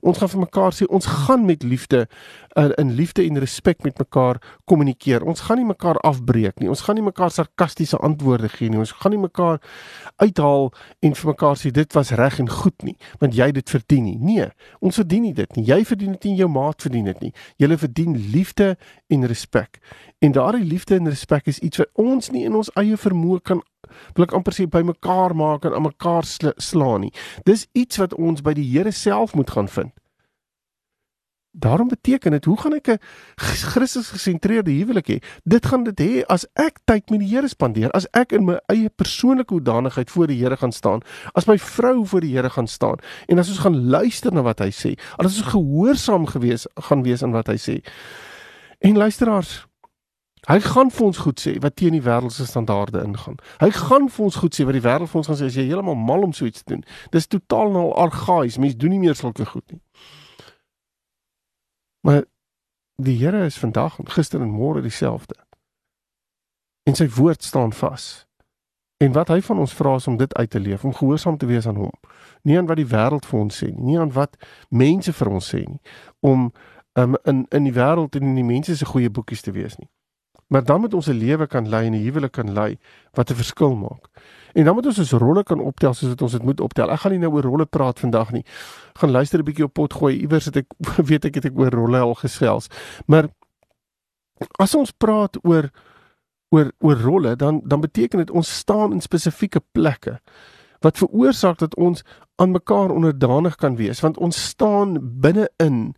Ons 0.00 0.18
gaan 0.18 0.30
vir 0.30 0.44
mekaar 0.44 0.74
sê 0.74 0.86
ons 0.86 1.06
gaan 1.06 1.44
met 1.46 1.62
liefde 1.62 2.06
in 2.58 2.74
in 2.78 2.94
liefde 2.94 3.22
en 3.22 3.38
respek 3.38 3.82
met 3.82 3.98
mekaar 3.98 4.40
kommunikeer. 4.64 5.22
Ons 5.22 5.40
gaan 5.40 5.58
nie 5.58 5.66
mekaar 5.66 5.98
afbreek 6.06 6.58
nie. 6.58 6.68
Ons 6.68 6.80
gaan 6.86 6.94
nie 6.98 7.04
mekaar 7.04 7.30
sarkastiese 7.30 7.98
antwoorde 7.98 8.48
gee 8.48 8.68
nie. 8.68 8.78
Ons 8.78 8.92
gaan 8.92 9.14
nie 9.14 9.20
mekaar 9.20 9.60
uithaal 10.16 10.72
en 11.00 11.14
vir 11.14 11.30
mekaar 11.30 11.56
sê 11.56 11.70
dit 11.74 11.94
was 11.94 12.10
reg 12.18 12.38
en 12.38 12.50
goed 12.50 12.82
nie, 12.82 12.96
want 13.20 13.34
jy 13.34 13.50
dit 13.52 13.70
verdien 13.70 14.04
nie. 14.04 14.16
Nee, 14.18 14.48
ons 14.80 14.98
verdien 14.98 15.22
nie 15.22 15.34
dit 15.34 15.56
nie. 15.56 15.64
Jy 15.68 15.84
verdien 15.84 16.16
dit 16.16 16.30
nie, 16.30 16.36
jou 16.42 16.48
maat 16.50 16.82
verdien 16.82 17.04
dit 17.04 17.20
nie. 17.20 17.32
Julle 17.62 17.78
verdien 17.78 18.16
liefde 18.32 18.76
en 19.08 19.26
respek. 19.30 19.78
En 20.18 20.32
daardie 20.34 20.64
liefde 20.64 20.96
en 20.98 21.08
respek 21.08 21.46
is 21.46 21.58
iets 21.58 21.78
wat 21.78 21.88
ons 21.94 22.30
nie 22.34 22.44
in 22.48 22.56
ons 22.58 22.70
eie 22.80 22.96
vermoë 22.98 23.42
kan 23.42 23.62
wil 24.14 24.26
ek 24.26 24.34
amper 24.36 24.56
sê 24.56 24.66
by 24.70 24.82
mekaar 24.86 25.34
maak 25.38 25.66
en 25.66 25.76
aan 25.76 25.86
mekaar 25.86 26.26
sla, 26.26 26.52
slaan 26.58 27.06
nie. 27.06 27.14
Dis 27.46 27.66
iets 27.78 28.00
wat 28.02 28.16
ons 28.18 28.42
by 28.44 28.56
die 28.58 28.66
Here 28.66 28.92
self 28.92 29.34
moet 29.38 29.50
gaan 29.54 29.70
vind. 29.70 29.94
Daarom 31.58 31.88
beteken 31.88 32.30
dit, 32.36 32.44
hoe 32.44 32.56
gaan 32.60 32.74
ek 32.74 32.88
'n 32.88 32.98
Christus 33.36 34.10
gesentreerde 34.14 34.70
huwelik 34.70 35.06
hê? 35.08 35.18
Dit 35.44 35.66
gaan 35.66 35.82
dit 35.82 36.00
hê 36.00 36.24
as 36.28 36.46
ek 36.54 36.78
tyd 36.84 37.10
met 37.10 37.20
die 37.20 37.28
Here 37.34 37.48
spandeer, 37.48 37.90
as 37.92 38.06
ek 38.12 38.32
in 38.32 38.44
my 38.44 38.58
eie 38.68 38.88
persoonlike 38.90 39.54
hoedanigheid 39.54 40.10
voor 40.10 40.26
die 40.26 40.38
Here 40.38 40.56
gaan 40.56 40.72
staan, 40.72 41.00
as 41.34 41.46
my 41.46 41.58
vrou 41.58 42.06
voor 42.06 42.20
die 42.20 42.36
Here 42.36 42.50
gaan 42.50 42.68
staan 42.68 42.96
en 43.28 43.38
as 43.38 43.48
ons 43.48 43.58
gaan 43.58 43.90
luister 43.90 44.32
na 44.32 44.42
wat 44.42 44.60
hy 44.60 44.70
sê, 44.70 44.98
as 45.18 45.26
ons 45.26 45.50
gehoorsaam 45.50 46.26
gewees 46.26 46.66
gaan 46.76 47.02
wees 47.02 47.22
aan 47.22 47.32
wat 47.32 47.46
hy 47.48 47.56
sê. 47.56 47.82
En 48.80 48.96
luisteraars, 48.96 49.67
Hy 50.48 50.60
gaan 50.64 50.88
vir 50.90 51.06
ons 51.06 51.18
goed 51.20 51.40
sê 51.40 51.58
wat 51.60 51.74
teen 51.76 51.92
die 51.92 52.04
wêreldse 52.04 52.46
standaarde 52.48 53.02
ingaan. 53.04 53.36
Hy 53.60 53.68
gaan 53.74 54.06
vir 54.08 54.24
ons 54.24 54.38
goed 54.40 54.54
sê 54.56 54.64
wat 54.64 54.78
die 54.78 54.84
wêreld 54.84 55.10
vir 55.12 55.20
ons 55.20 55.28
gaan 55.28 55.36
sê 55.36 55.48
as 55.50 55.58
jy 55.58 55.66
heeltemal 55.68 55.98
mal 56.00 56.24
om 56.24 56.32
so 56.32 56.48
iets 56.48 56.62
te 56.62 56.72
doen. 56.72 56.84
Dis 57.12 57.28
totaal 57.28 57.74
nou 57.74 57.90
argaïs. 57.92 58.56
Mense 58.56 58.78
doen 58.80 58.96
nie 58.96 59.02
meer 59.02 59.18
sulke 59.18 59.44
goed 59.44 59.66
nie. 59.74 59.82
Maar 62.06 62.24
die 62.96 63.18
Here 63.20 63.44
is 63.44 63.58
vandag 63.60 63.98
en 64.00 64.08
gister 64.08 64.40
en 64.40 64.54
môre 64.54 64.80
dieselfde. 64.82 65.36
En 66.88 66.96
sy 66.96 67.10
woord 67.18 67.44
staan 67.44 67.76
vas. 67.76 68.08
En 69.04 69.12
wat 69.12 69.28
hy 69.28 69.42
van 69.44 69.60
ons 69.62 69.74
vra 69.76 69.94
is 70.00 70.08
om 70.08 70.16
dit 70.16 70.34
uit 70.34 70.50
te 70.50 70.60
leef, 70.60 70.84
om 70.84 70.94
gehoorsaam 70.96 71.36
te 71.38 71.46
wees 71.46 71.68
aan 71.68 71.76
hom. 71.76 71.92
Nie 72.42 72.56
aan 72.58 72.66
wat 72.66 72.80
die 72.80 72.88
wêreld 72.88 73.28
vir 73.28 73.40
ons 73.40 73.60
sê 73.60 73.68
nie, 73.68 73.84
nie 73.92 74.00
aan 74.00 74.10
wat 74.16 74.40
mense 74.72 75.12
vir 75.12 75.28
ons 75.28 75.52
sê 75.52 75.60
nie, 75.68 75.78
om 76.24 76.48
um, 76.96 77.20
in 77.28 77.44
in 77.54 77.68
die 77.68 77.76
wêreld 77.76 78.16
en 78.16 78.32
in 78.32 78.40
die 78.40 78.48
mense 78.48 78.76
se 78.76 78.88
goeie 78.88 79.12
boekies 79.12 79.44
te 79.44 79.52
wees 79.52 79.76
nie. 79.78 79.90
Maar 80.48 80.64
dan 80.64 80.80
moet 80.80 80.94
ons 80.94 81.06
'n 81.06 81.18
lewe 81.18 81.46
kan 81.46 81.68
lei 81.68 81.86
en 81.86 81.92
'n 81.92 82.02
huwelik 82.04 82.32
kan 82.32 82.52
lei 82.52 82.78
wat 83.12 83.30
'n 83.30 83.34
verskil 83.34 83.76
maak. 83.76 84.08
En 84.52 84.64
dan 84.64 84.74
moet 84.74 84.86
ons 84.86 84.98
ons 84.98 85.12
rolle 85.12 85.42
kan 85.42 85.60
optel 85.60 85.94
soos 85.94 86.08
wat 86.08 86.22
ons 86.22 86.32
dit 86.32 86.42
moet 86.42 86.60
optel. 86.60 86.90
Ek 86.90 87.00
gaan 87.00 87.12
nie 87.12 87.20
nou 87.20 87.32
oor 87.32 87.42
rolle 87.42 87.66
praat 87.66 88.00
vandag 88.00 88.32
nie. 88.32 88.44
Gaan 88.94 89.10
luister 89.10 89.38
'n 89.38 89.44
bietjie 89.44 89.64
op 89.64 89.72
pot 89.72 89.92
gooi. 89.92 90.20
Iewers 90.20 90.44
het 90.44 90.56
ek 90.56 90.66
weet 91.10 91.24
ek 91.24 91.34
het 91.34 91.44
ek 91.44 91.58
oor 91.58 91.70
rolle 91.70 91.98
al 91.98 92.14
gesels. 92.14 92.68
Maar 93.06 93.28
as 94.58 94.74
ons 94.74 94.90
praat 94.90 95.44
oor 95.44 95.70
oor 96.48 96.72
oor 96.78 96.96
rolle, 96.96 97.36
dan 97.36 97.60
dan 97.64 97.80
beteken 97.80 98.18
dit 98.18 98.30
ons 98.30 98.56
staan 98.58 98.92
in 98.92 99.00
spesifieke 99.00 99.60
plekke 99.72 100.20
wat 100.80 100.98
veroorsaak 100.98 101.58
dat 101.58 101.74
ons 101.74 102.02
aan 102.36 102.50
mekaar 102.50 102.90
onderdanig 102.90 103.54
kan 103.54 103.76
wees 103.76 104.00
want 104.00 104.18
ons 104.18 104.48
staan 104.48 104.98
binne-in 105.20 105.94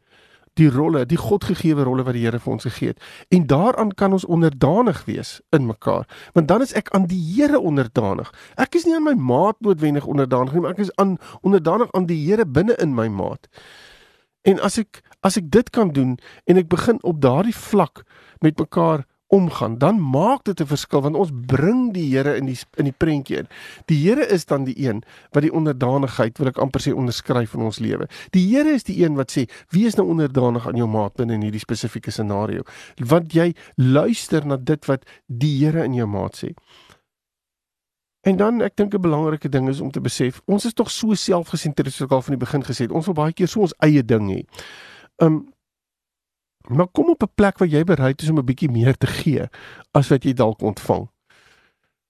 die 0.61 0.71
rolle, 0.71 1.05
die 1.09 1.19
Godgegewe 1.21 1.85
rolle 1.89 2.05
wat 2.07 2.17
die 2.17 2.25
Here 2.27 2.41
vir 2.43 2.53
ons 2.53 2.67
gegee 2.69 2.93
het. 2.93 3.03
En 3.35 3.47
daaraan 3.51 3.93
kan 3.97 4.13
ons 4.17 4.27
onderdanig 4.29 5.03
wees 5.09 5.39
in 5.57 5.67
mekaar. 5.67 6.07
Want 6.37 6.49
dan 6.49 6.65
is 6.65 6.75
ek 6.79 6.93
aan 6.97 7.09
die 7.11 7.21
Here 7.35 7.61
onderdanig. 7.61 8.31
Ek 8.61 8.77
is 8.79 8.87
nie 8.89 8.97
aan 8.97 9.09
my 9.09 9.17
maat 9.17 9.61
noodwendig 9.65 10.09
onderdanig 10.11 10.55
nie, 10.55 10.65
maar 10.65 10.77
ek 10.77 10.85
is 10.87 10.95
aan 11.01 11.17
onderdanig 11.41 11.93
aan 11.97 12.09
die 12.11 12.21
Here 12.25 12.47
binne 12.47 12.77
in 12.83 12.95
my 12.95 13.09
maat. 13.09 13.49
En 14.49 14.61
as 14.65 14.79
ek 14.81 15.03
as 15.21 15.37
ek 15.37 15.51
dit 15.53 15.69
kan 15.77 15.91
doen 15.93 16.15
en 16.49 16.57
ek 16.57 16.71
begin 16.73 16.97
op 17.05 17.19
daardie 17.21 17.57
vlak 17.57 18.07
met 18.41 18.57
mekaar 18.57 19.05
omgaan, 19.31 19.79
dan 19.79 20.01
maak 20.01 20.45
dit 20.45 20.61
'n 20.61 20.67
verskil 20.67 21.03
want 21.03 21.17
ons 21.17 21.31
bring 21.33 21.93
die 21.95 22.17
Here 22.17 22.37
in 22.37 22.47
die 22.47 22.59
in 22.77 22.85
die 22.85 22.97
prentjie 22.97 23.37
in. 23.37 23.49
Die 23.87 24.09
Here 24.09 24.27
is 24.27 24.45
dan 24.45 24.65
die 24.65 24.75
een 24.89 25.03
wat 25.31 25.43
die 25.43 25.53
onderdanigheid 25.53 26.39
wil 26.39 26.49
ek 26.49 26.59
amper 26.59 26.81
sê 26.81 26.93
onderskryf 26.93 27.55
in 27.55 27.61
ons 27.61 27.79
lewe. 27.79 28.09
Die 28.31 28.57
Here 28.57 28.71
is 28.71 28.83
die 28.83 29.05
een 29.05 29.15
wat 29.15 29.31
sê, 29.31 29.47
"Wees 29.71 29.95
nou 29.95 30.09
onderdanig 30.09 30.67
aan 30.67 30.77
jou 30.77 30.89
maat 30.89 31.15
binne 31.15 31.35
in 31.35 31.43
hierdie 31.43 31.61
spesifieke 31.61 32.11
scenario." 32.11 32.63
Want 32.97 33.33
jy 33.33 33.55
luister 33.77 34.47
na 34.47 34.57
dit 34.57 34.87
wat 34.87 35.05
die 35.27 35.65
Here 35.65 35.85
in 35.85 35.95
jou 35.95 36.07
maat 36.07 36.45
sê. 36.45 36.55
En 38.21 38.37
dan 38.37 38.61
ek 38.61 38.77
dink 38.77 38.95
'n 38.95 39.01
belangrike 39.01 39.49
ding 39.49 39.69
is 39.69 39.81
om 39.81 39.91
te 39.91 40.01
besef, 40.01 40.43
ons 40.45 40.65
is 40.65 40.73
tog 40.73 40.91
so 40.91 41.15
selfgesentreerd 41.15 41.93
soos 41.93 42.07
ek 42.07 42.13
al 42.13 42.23
van 42.23 42.39
die 42.39 42.47
begin 42.47 42.63
gesê 42.63 42.81
het. 42.81 42.91
Ons 42.91 43.07
wil 43.07 43.15
baie 43.15 43.33
keer 43.33 43.49
so 43.49 43.61
ons 43.61 43.75
eie 43.79 44.03
ding 44.03 44.29
hê. 44.31 44.45
Um 45.17 45.53
Maar 46.69 46.89
kom 46.89 47.09
op 47.09 47.23
'n 47.23 47.35
plek 47.35 47.59
waar 47.59 47.69
jy 47.69 47.85
bereid 47.85 48.23
is 48.23 48.31
om 48.31 48.39
'n 48.39 48.45
bietjie 48.45 48.71
meer 48.71 48.97
te 48.97 49.07
gee 49.07 49.49
as 49.91 50.09
wat 50.09 50.25
jy 50.25 50.33
dalk 50.33 50.63
ontvang. 50.63 51.09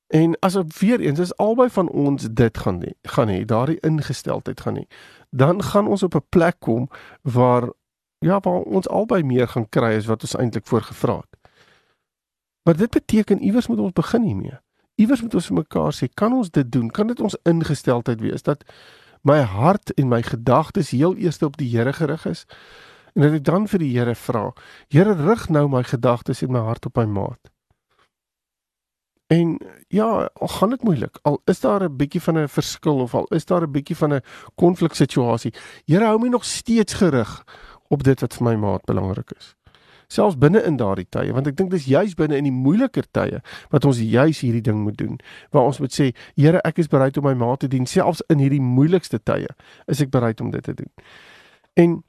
En 0.06 0.38
as 0.38 0.56
op 0.56 0.72
weer 0.72 1.00
eens 1.00 1.20
as 1.20 1.36
albei 1.36 1.70
van 1.70 1.88
ons 1.88 2.28
dit 2.32 2.58
gaan 2.58 2.82
hê, 2.82 2.90
gaan 3.02 3.28
hê, 3.28 3.44
daardie 3.44 3.80
ingesteldheid 3.80 4.60
gaan 4.60 4.76
hê, 4.76 4.84
dan 5.30 5.62
gaan 5.62 5.86
ons 5.86 6.02
op 6.02 6.14
'n 6.14 6.26
plek 6.28 6.56
kom 6.58 6.88
waar 7.22 7.72
ja, 8.18 8.40
waar 8.40 8.60
ons 8.60 8.88
albei 8.88 9.22
meer 9.22 9.48
gaan 9.48 9.68
kry 9.68 9.96
as 9.96 10.06
wat 10.06 10.22
ons 10.22 10.36
eintlik 10.36 10.66
voorgevra 10.66 11.16
het. 11.16 11.52
Maar 12.62 12.76
dit 12.76 12.90
beteken 12.90 13.42
iewers 13.42 13.66
moet 13.66 13.78
ons 13.78 13.92
begin 13.92 14.22
hiermee. 14.22 14.58
Iewers 14.94 15.22
moet 15.22 15.34
ons 15.34 15.46
vir 15.46 15.56
mekaar 15.56 15.92
sê, 15.92 16.08
kan 16.14 16.32
ons 16.32 16.50
dit 16.50 16.72
doen? 16.72 16.90
Kan 16.90 17.06
dit 17.06 17.20
ons 17.20 17.36
ingesteldheid 17.42 18.20
wees 18.20 18.42
dat 18.42 18.64
my 19.22 19.40
hart 19.40 19.94
en 19.94 20.08
my 20.08 20.22
gedagtes 20.22 20.90
heel 20.90 21.16
eers 21.16 21.42
op 21.42 21.56
die 21.56 21.70
Here 21.76 21.92
gerig 21.92 22.26
is? 22.26 22.44
En 23.14 23.22
dat 23.22 23.32
ek 23.32 23.44
dan 23.44 23.68
vir 23.68 23.78
die 23.78 23.98
Here 23.98 24.14
vra, 24.14 24.52
Here 24.88 25.14
rig 25.14 25.48
nou 25.48 25.68
my 25.68 25.82
gedagtes 25.82 26.42
en 26.42 26.52
my 26.52 26.62
hart 26.66 26.86
op 26.86 26.96
my 26.96 27.04
maat. 27.04 27.50
En 29.30 29.60
ja, 29.88 30.30
al 30.34 30.48
gaan 30.48 30.70
dit 30.70 30.82
moeilik, 30.82 31.18
al 31.22 31.42
is 31.44 31.60
daar 31.60 31.84
'n 31.84 31.96
bietjie 31.96 32.22
van 32.22 32.38
'n 32.38 32.48
verskil 32.48 32.98
of 33.00 33.14
al 33.14 33.26
is 33.30 33.44
daar 33.44 33.62
'n 33.62 33.70
bietjie 33.70 33.96
van 33.96 34.14
'n 34.14 34.22
konfliksituasie, 34.54 35.54
Here 35.86 36.04
hou 36.04 36.18
my 36.18 36.28
nog 36.28 36.44
steeds 36.44 36.92
gerig 36.92 37.44
op 37.88 38.02
dit 38.02 38.20
wat 38.20 38.34
vir 38.34 38.44
my 38.44 38.54
maat 38.54 38.84
belangrik 38.84 39.30
is. 39.36 39.54
Selfs 40.08 40.38
binne 40.38 40.62
in 40.62 40.76
daardie 40.76 41.06
tye, 41.08 41.32
want 41.32 41.46
ek 41.46 41.56
dink 41.56 41.70
dis 41.70 41.84
juis 41.84 42.14
binne 42.14 42.36
in 42.36 42.44
die 42.44 42.52
moeiliker 42.52 43.04
tye 43.10 43.40
wat 43.70 43.84
ons 43.84 44.00
juis 44.02 44.40
hierdie 44.40 44.64
ding 44.66 44.82
moet 44.82 44.98
doen, 44.98 45.18
waar 45.50 45.62
ons 45.62 45.78
moet 45.78 45.92
sê, 46.00 46.10
Here, 46.34 46.60
ek 46.64 46.78
is 46.78 46.86
bereid 46.86 47.16
om 47.16 47.24
my 47.24 47.34
maat 47.34 47.60
te 47.60 47.68
dien, 47.68 47.86
selfs 47.86 48.22
in 48.28 48.38
hierdie 48.38 48.60
moeilikste 48.60 49.22
tye, 49.22 49.46
is 49.86 50.00
ek 50.00 50.10
bereid 50.10 50.40
om 50.40 50.50
dit 50.50 50.62
te 50.62 50.74
doen. 50.74 50.90
En 51.74 52.02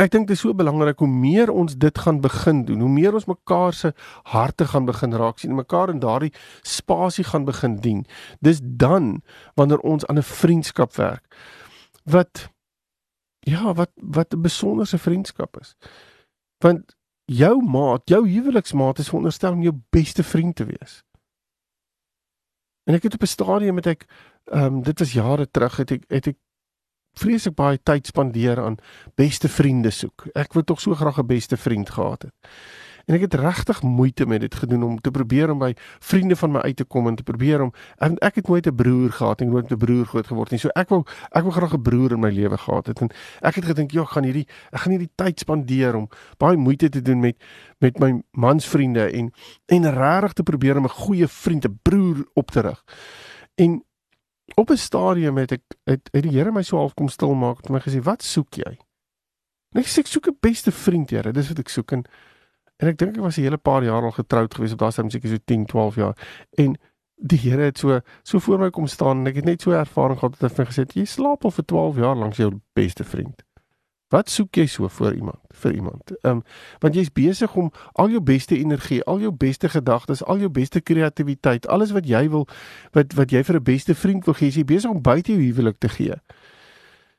ek 0.00 0.12
dink 0.12 0.28
dit 0.28 0.36
is 0.36 0.42
so 0.44 0.54
belangrik 0.54 0.98
hoe 0.98 1.08
meer 1.08 1.50
ons 1.50 1.76
dit 1.76 1.98
gaan 1.98 2.20
begin 2.20 2.64
doen, 2.64 2.80
hoe 2.80 2.92
meer 2.92 3.14
ons 3.14 3.26
mekaar 3.26 3.74
se 3.74 3.92
harte 4.24 4.66
gaan 4.66 4.86
begin 4.86 5.14
raak 5.14 5.38
sien, 5.38 5.54
mekaar 5.54 5.90
in 5.90 6.00
daardie 6.00 6.32
spasie 6.62 7.24
gaan 7.24 7.44
begin 7.44 7.76
dien. 7.80 8.06
Dis 8.40 8.60
dan 8.62 9.22
wanneer 9.54 9.80
ons 9.80 10.06
aan 10.06 10.18
'n 10.18 10.22
vriendskap 10.22 10.96
werk 10.96 11.26
wat 12.04 12.48
ja, 13.40 13.74
wat 13.74 13.90
wat 13.96 14.34
'n 14.34 14.42
besonderse 14.42 14.98
vriendskap 14.98 15.60
is. 15.60 15.76
Want 16.58 16.96
jou 17.24 17.62
maat, 17.62 18.08
jou 18.08 18.28
huweliksmaat 18.28 18.98
is 18.98 19.08
veronderstel 19.08 19.52
om 19.52 19.62
jou 19.62 19.74
beste 19.90 20.22
vriend 20.22 20.56
te 20.56 20.64
wees. 20.64 21.02
En 22.84 22.94
ek 22.94 23.02
het 23.02 23.14
op 23.14 23.22
'n 23.22 23.26
stadium 23.26 23.74
met 23.74 23.86
ek 23.86 24.06
ehm 24.44 24.64
um, 24.64 24.82
dit 24.82 24.98
was 24.98 25.12
jare 25.12 25.50
terug 25.50 25.76
het 25.76 25.90
ek 25.90 26.04
het 26.08 26.26
ek 26.26 26.36
vreeslik 27.18 27.54
baie 27.54 27.78
tyd 27.82 28.06
spandeer 28.06 28.60
aan 28.60 28.76
beste 29.14 29.48
vriende 29.48 29.90
soek. 29.90 30.28
Ek 30.34 30.52
wou 30.52 30.64
tog 30.64 30.80
so 30.80 30.94
graag 30.94 31.18
'n 31.18 31.26
beste 31.26 31.56
vriend 31.56 31.90
gehad 31.90 32.22
het. 32.22 32.34
En 33.10 33.16
ek 33.16 33.24
het 33.26 33.34
regtig 33.34 33.82
moeite 33.82 34.26
met 34.26 34.40
dit 34.40 34.54
gedoen 34.54 34.82
om 34.82 35.00
te 35.00 35.10
probeer 35.10 35.50
om 35.50 35.58
by 35.58 35.72
vriende 35.98 36.36
van 36.36 36.52
my 36.54 36.60
uit 36.60 36.76
te 36.76 36.84
kom 36.84 37.08
en 37.10 37.16
te 37.18 37.22
probeer 37.26 37.64
om 37.64 37.72
ek, 37.98 38.12
ek 38.22 38.34
het 38.34 38.48
nooit 38.48 38.66
'n 38.66 38.74
broer 38.74 39.10
gehad 39.12 39.40
en 39.40 39.50
nooit 39.50 39.72
'n 39.72 39.76
broer 39.76 40.06
groot 40.06 40.26
geword 40.26 40.50
nie. 40.50 40.60
So 40.60 40.68
ek 40.68 40.88
wou 40.88 41.02
ek 41.30 41.42
wou 41.42 41.52
graag 41.52 41.74
'n 41.74 41.82
broer 41.82 42.12
in 42.12 42.20
my 42.20 42.30
lewe 42.30 42.58
gehad 42.58 42.86
het 42.86 43.00
en 43.00 43.10
ek 43.42 43.54
het 43.54 43.64
gedink, 43.64 43.90
"Ja, 43.90 44.04
gaan 44.04 44.24
hierdie 44.24 44.46
ek 44.72 44.80
gaan 44.80 44.92
hierdie 44.92 45.12
tyd 45.14 45.38
spandeer 45.38 45.94
om 45.94 46.08
baie 46.38 46.56
moeite 46.56 46.88
te 46.88 47.02
doen 47.02 47.20
met 47.20 47.36
met 47.80 47.98
my 47.98 48.22
mansvriende 48.30 49.10
en 49.10 49.32
en 49.66 49.90
regtig 49.90 50.32
te 50.32 50.42
probeer 50.42 50.76
om 50.76 50.84
'n 50.84 50.88
goeie 50.88 51.26
vriend, 51.26 51.64
'n 51.64 51.78
broer 51.82 52.26
op 52.34 52.50
te 52.50 52.60
rig." 52.60 52.84
En 53.54 53.84
op 54.56 54.70
'n 54.70 54.76
stadium 54.76 55.36
het 55.36 55.52
ek 55.52 55.62
het, 55.84 56.08
het 56.12 56.22
die 56.22 56.32
Here 56.32 56.52
my 56.52 56.62
so 56.62 56.76
half 56.76 56.94
kom 56.94 57.08
stil 57.08 57.34
maak 57.34 57.66
en 57.66 57.72
my 57.72 57.80
gesê, 57.80 58.02
"Wat 58.02 58.22
soek 58.22 58.54
jy?" 58.54 58.78
En 59.74 59.80
ek 59.80 59.86
sê, 59.86 59.98
"Ek 59.98 60.06
soek 60.06 60.28
'n 60.28 60.36
beste 60.40 60.72
vriend, 60.72 61.10
Here. 61.10 61.32
Dis 61.32 61.48
wat 61.48 61.58
ek 61.58 61.68
soek." 61.68 61.92
En 61.92 62.04
En 62.80 62.88
ek 62.88 62.96
dink 63.00 63.16
ek 63.16 63.24
was 63.24 63.36
'n 63.38 63.44
hele 63.44 63.58
paar 63.58 63.84
jaar 63.84 64.02
al 64.02 64.16
getroud 64.16 64.54
gewees 64.54 64.72
op 64.72 64.78
daardie 64.78 65.02
tyd, 65.02 65.12
seker 65.12 65.28
so 65.28 65.38
10, 65.44 65.66
12 65.66 65.94
jaar. 65.94 66.16
En 66.56 66.76
die 67.14 67.38
Here 67.38 67.62
het 67.62 67.78
so 67.78 68.00
so 68.22 68.38
voor 68.38 68.58
my 68.58 68.70
kom 68.70 68.86
staan 68.86 69.18
en 69.18 69.26
ek 69.26 69.34
het 69.34 69.44
net 69.44 69.62
so 69.62 69.70
ervaring 69.70 70.18
gehad 70.18 70.38
dat 70.38 70.50
hy 70.50 70.56
vir 70.56 70.66
gesê 70.66 70.80
het 70.86 70.94
jy 70.94 71.04
slaap 71.04 71.44
al 71.44 71.50
vir 71.50 71.64
12 71.64 71.96
jaar 71.96 72.16
lank 72.16 72.34
jou 72.34 72.60
beste 72.72 73.04
vriend. 73.04 73.42
Wat 74.10 74.30
soek 74.30 74.56
jy 74.58 74.66
so 74.66 74.88
vir 74.90 75.14
iemand? 75.14 75.38
Vir 75.62 75.72
iemand. 75.74 76.10
Ehm 76.22 76.40
um, 76.40 76.42
want 76.82 76.94
jy's 76.98 77.12
besig 77.14 77.54
om 77.54 77.70
al 77.92 78.10
jou 78.10 78.20
beste 78.20 78.58
energie, 78.58 79.02
al 79.04 79.20
jou 79.20 79.30
beste 79.32 79.68
gedagtes, 79.68 80.24
al 80.24 80.42
jou 80.42 80.50
beste 80.50 80.80
kreatiwiteit, 80.80 81.68
alles 81.68 81.94
wat 81.94 82.08
jy 82.10 82.26
wil 82.30 82.48
wat 82.96 83.14
wat 83.14 83.30
jy 83.30 83.44
vir 83.44 83.56
'n 83.56 83.62
beste 83.62 83.94
vriend 83.94 84.24
wil 84.24 84.34
gee, 84.34 84.50
jy 84.50 84.64
besig 84.64 84.90
om 84.90 85.02
buite 85.02 85.32
jou 85.32 85.40
huwelik 85.42 85.78
te 85.78 85.88
gee. 85.88 86.14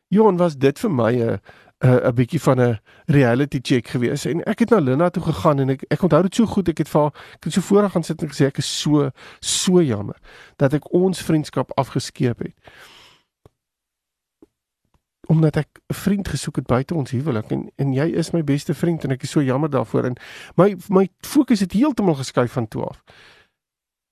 Johan 0.07 0.37
was 0.37 0.57
dit 0.57 0.79
vir 0.79 0.91
my 0.91 1.11
'n 1.11 1.39
'n 1.81 2.07
uh, 2.07 2.11
bietjie 2.13 2.41
van 2.41 2.59
'n 2.61 2.79
reality 3.05 3.59
check 3.61 3.87
gewees 3.87 4.25
en 4.25 4.43
ek 4.43 4.59
het 4.59 4.69
na 4.69 4.79
Linda 4.79 5.09
toe 5.09 5.23
gegaan 5.23 5.59
en 5.59 5.69
ek 5.69 5.83
ek 5.89 6.01
onthou 6.01 6.21
dit 6.21 6.35
so 6.35 6.45
goed 6.45 6.69
ek 6.69 6.77
het 6.77 6.89
vir 6.89 7.05
ek 7.35 7.43
het 7.43 7.53
so 7.53 7.61
voor 7.61 7.89
gaan 7.89 8.03
sit 8.03 8.21
en 8.21 8.29
gesê 8.29 8.45
ek 8.45 8.57
is 8.57 8.79
so 8.81 9.09
so 9.39 9.81
jammer 9.81 10.15
dat 10.57 10.73
ek 10.73 10.93
ons 10.93 11.21
vriendskap 11.21 11.71
afgeskeep 11.75 12.39
het 12.39 12.53
omdat 15.31 15.57
ek 15.63 15.79
'n 15.87 15.93
vriend 15.93 16.27
gesoek 16.27 16.55
het 16.55 16.67
buite 16.67 16.95
ons 16.95 17.11
huwelik 17.11 17.51
en 17.51 17.69
en 17.75 17.93
jy 17.93 18.07
is 18.11 18.31
my 18.31 18.43
beste 18.43 18.73
vriend 18.73 19.03
en 19.03 19.11
ek 19.11 19.23
is 19.23 19.31
so 19.31 19.41
jammer 19.41 19.69
daarvoor 19.69 20.05
en 20.05 20.17
my 20.55 20.75
my 20.89 21.07
fokus 21.21 21.59
het 21.59 21.73
heeltemal 21.73 22.15
geskuif 22.15 22.51
van 22.51 22.67
toe 22.67 22.83
af 22.83 23.03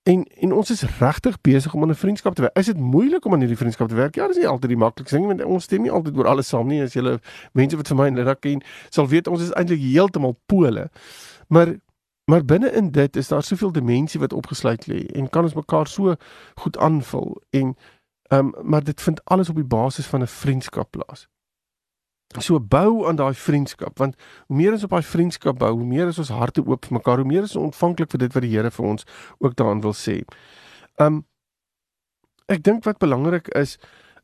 En 0.02 0.26
en 0.40 0.52
ons 0.52 0.70
is 0.70 0.82
regtig 0.98 1.40
besig 1.40 1.74
om 1.74 1.82
aan 1.82 1.88
'n 1.88 1.94
vriendskap 1.94 2.34
te 2.34 2.40
werk. 2.40 2.56
Is 2.56 2.66
dit 2.66 2.78
moeilik 2.78 3.24
om 3.24 3.32
aan 3.32 3.38
hierdie 3.38 3.56
vriendskap 3.56 3.88
te 3.88 3.94
werk? 3.94 4.14
Ja, 4.14 4.26
dis 4.26 4.36
nie 4.36 4.48
altyd 4.48 4.68
die 4.68 4.76
maklikste 4.76 5.16
ding 5.16 5.26
want 5.26 5.44
ons 5.44 5.64
stem 5.64 5.82
nie 5.82 5.90
altyd 5.90 6.16
oor 6.16 6.26
alles 6.26 6.48
saam 6.48 6.66
nie. 6.66 6.82
As 6.82 6.92
julle 6.92 7.20
mense 7.52 7.76
wat 7.76 7.88
vir 7.88 7.96
my 7.96 8.06
en 8.06 8.14
Linda 8.14 8.34
ken, 8.34 8.62
sal 8.88 9.08
weet 9.08 9.26
ons 9.26 9.42
is 9.42 9.52
eintlik 9.52 9.80
heeltemal 9.80 10.36
pole. 10.46 10.90
Maar 11.48 11.74
maar 12.24 12.44
binne 12.44 12.70
in 12.72 12.90
dit 12.90 13.16
is 13.16 13.28
daar 13.28 13.42
soveel 13.42 13.72
dimensie 13.72 14.20
wat 14.20 14.32
opgesluit 14.32 14.86
lê 14.86 15.06
en 15.14 15.28
kan 15.28 15.42
ons 15.44 15.54
mekaar 15.54 15.86
so 15.86 16.14
goed 16.54 16.78
aanvul 16.78 17.42
en 17.50 17.76
ehm 18.30 18.46
um, 18.46 18.70
maar 18.70 18.84
dit 18.84 19.00
vind 19.00 19.24
alles 19.24 19.48
op 19.48 19.54
die 19.54 19.64
basis 19.64 20.06
van 20.06 20.22
'n 20.22 20.26
vriendskap 20.26 20.90
plaas. 20.90 21.28
So 22.38 22.60
bou 22.60 23.08
aan 23.08 23.16
daai 23.16 23.34
vriendskap 23.34 23.98
want 23.98 24.14
hoe 24.46 24.56
meer 24.56 24.72
ons 24.72 24.84
op 24.84 24.90
daai 24.90 25.02
vriendskap 25.02 25.58
bou, 25.58 25.70
hoe 25.70 25.86
meer 25.86 26.06
is 26.06 26.18
ons 26.18 26.28
harte 26.28 26.62
oop 26.66 26.84
vir 26.84 26.94
mekaar, 26.94 27.16
hoe 27.16 27.26
meer 27.26 27.42
is 27.42 27.56
ons 27.56 27.64
ontvanklik 27.64 28.10
vir 28.10 28.18
dit 28.18 28.32
wat 28.32 28.42
die 28.42 28.50
Here 28.50 28.70
vir 28.70 28.86
ons 28.86 29.04
ook 29.38 29.56
daarin 29.56 29.80
wil 29.80 29.94
sê. 29.94 30.22
Um 30.96 31.26
ek 32.46 32.62
dink 32.62 32.84
wat 32.84 32.98
belangrik 32.98 33.48
is 33.48 33.78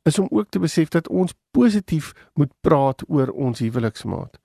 is 0.07 0.19
om 0.19 0.29
ook 0.31 0.51
te 0.51 0.59
besef 0.59 0.89
dat 0.89 1.09
ons 1.09 1.35
positief 1.51 2.13
moet 2.35 2.53
praat 2.61 3.03
oor 3.09 3.29
ons 3.29 3.59
huweliksmaat. 3.59 4.39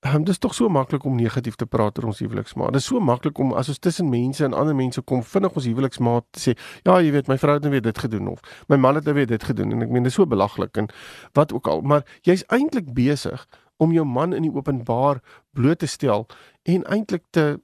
Um, 0.00 0.24
dis 0.24 0.38
tog 0.38 0.54
so 0.54 0.68
maklik 0.72 1.04
om 1.04 1.16
negatief 1.16 1.58
te 1.60 1.66
praat 1.68 1.98
oor 1.98 2.06
ons 2.08 2.22
huweliksmaat. 2.24 2.72
Dit 2.72 2.80
is 2.80 2.86
so 2.88 3.00
maklik 3.04 3.38
om 3.38 3.50
as 3.52 3.68
ons 3.68 3.78
tussen 3.84 4.06
mense 4.08 4.40
en 4.44 4.54
ander 4.56 4.72
mense 4.76 5.02
kom 5.04 5.20
vinnig 5.20 5.58
ons 5.60 5.66
huweliksmaat 5.68 6.24
te 6.32 6.40
sê, 6.40 6.54
ja, 6.86 6.94
jy 7.04 7.10
weet, 7.12 7.28
my 7.28 7.36
vrou 7.36 7.58
het 7.58 7.66
nou 7.66 7.72
weer 7.74 7.84
dit 7.84 8.00
gedoen 8.00 8.30
of 8.32 8.40
my 8.72 8.78
man 8.80 8.96
het 8.96 9.04
nou 9.04 9.14
weer 9.18 9.28
dit 9.28 9.44
gedoen 9.44 9.76
en 9.76 9.84
ek 9.84 9.92
meen 9.92 10.08
dit 10.08 10.12
is 10.12 10.16
so 10.16 10.24
belaglik 10.24 10.80
en 10.80 10.88
wat 11.36 11.52
ook 11.52 11.68
al, 11.68 11.84
maar 11.84 12.08
jy's 12.24 12.46
eintlik 12.48 12.88
besig 12.96 13.44
om 13.76 13.92
jou 13.92 14.06
man 14.08 14.32
in 14.32 14.48
die 14.48 14.54
openbaar 14.56 15.20
bloot 15.52 15.84
te 15.84 15.90
stel 15.98 16.24
en 16.64 16.88
eintlik 16.88 17.26
te 17.36 17.60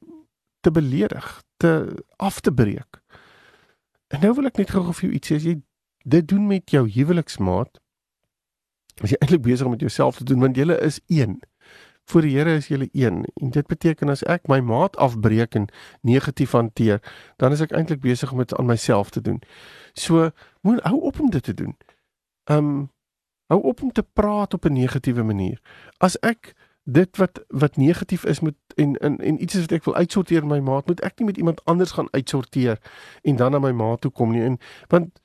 te 0.60 0.74
beledig, 0.74 1.24
te 1.62 1.72
af 2.20 2.40
te 2.44 2.52
breek. 2.52 3.00
En 4.12 4.20
nou 4.20 4.34
wil 4.36 4.52
ek 4.52 4.60
net 4.60 4.76
gou 4.76 4.84
vir 4.90 5.08
jou 5.08 5.12
iets 5.16 5.32
sê, 5.32 5.40
as 5.40 5.48
jy 5.48 5.58
dit 6.04 6.28
doen 6.28 6.44
met 6.52 6.68
jou 6.68 6.84
huweliksmaat, 6.84 7.80
is 9.00 9.16
jy 9.16 9.24
eintlik 9.24 9.46
besig 9.48 9.64
om 9.64 9.72
met 9.72 9.88
jouself 9.88 10.20
te 10.20 10.28
doen 10.28 10.44
want 10.44 10.60
julle 10.60 10.76
is 10.84 11.00
een 11.08 11.40
voor 12.06 12.22
die 12.22 12.36
Here 12.36 12.54
is 12.54 12.68
julle 12.68 12.88
een 12.92 13.24
en 13.34 13.50
dit 13.50 13.66
beteken 13.66 14.08
as 14.08 14.22
ek 14.22 14.46
my 14.48 14.60
maat 14.60 14.96
afbreek 14.96 15.54
en 15.54 15.68
negatief 16.00 16.52
hanteer, 16.54 17.02
dan 17.36 17.52
is 17.52 17.60
ek 17.60 17.74
eintlik 17.74 18.00
besig 18.00 18.32
om 18.32 18.38
dit 18.38 18.54
aan 18.54 18.66
myself 18.66 19.10
te 19.10 19.20
doen. 19.20 19.40
So, 19.92 20.30
moet 20.60 20.82
hou 20.86 21.00
op 21.00 21.20
om 21.20 21.30
dit 21.30 21.42
te 21.42 21.54
doen. 21.54 21.76
Um 22.50 22.90
hou 23.46 23.60
op 23.62 23.82
om 23.82 23.92
te 23.92 24.02
praat 24.02 24.54
op 24.54 24.64
'n 24.64 24.72
negatiewe 24.72 25.22
manier. 25.22 25.60
As 25.98 26.18
ek 26.20 26.54
dit 26.86 27.16
wat 27.16 27.44
wat 27.48 27.76
negatief 27.76 28.24
is 28.24 28.40
moet 28.40 28.56
en 28.74 28.96
en 28.96 29.18
en 29.18 29.42
iets 29.42 29.54
is 29.54 29.60
wat 29.60 29.72
ek 29.72 29.84
wil 29.84 29.94
uitsorteer 29.94 30.42
in 30.42 30.48
my 30.48 30.58
maat, 30.58 30.86
moet 30.86 31.00
ek 31.00 31.18
nie 31.18 31.26
met 31.26 31.36
iemand 31.36 31.64
anders 31.64 31.90
gaan 31.90 32.08
uitsorteer 32.10 32.78
en 33.22 33.36
dan 33.36 33.50
na 33.50 33.58
my 33.58 33.72
maat 33.72 34.00
toe 34.00 34.10
kom 34.10 34.30
nie 34.30 34.42
en 34.42 34.58
want 34.88 35.20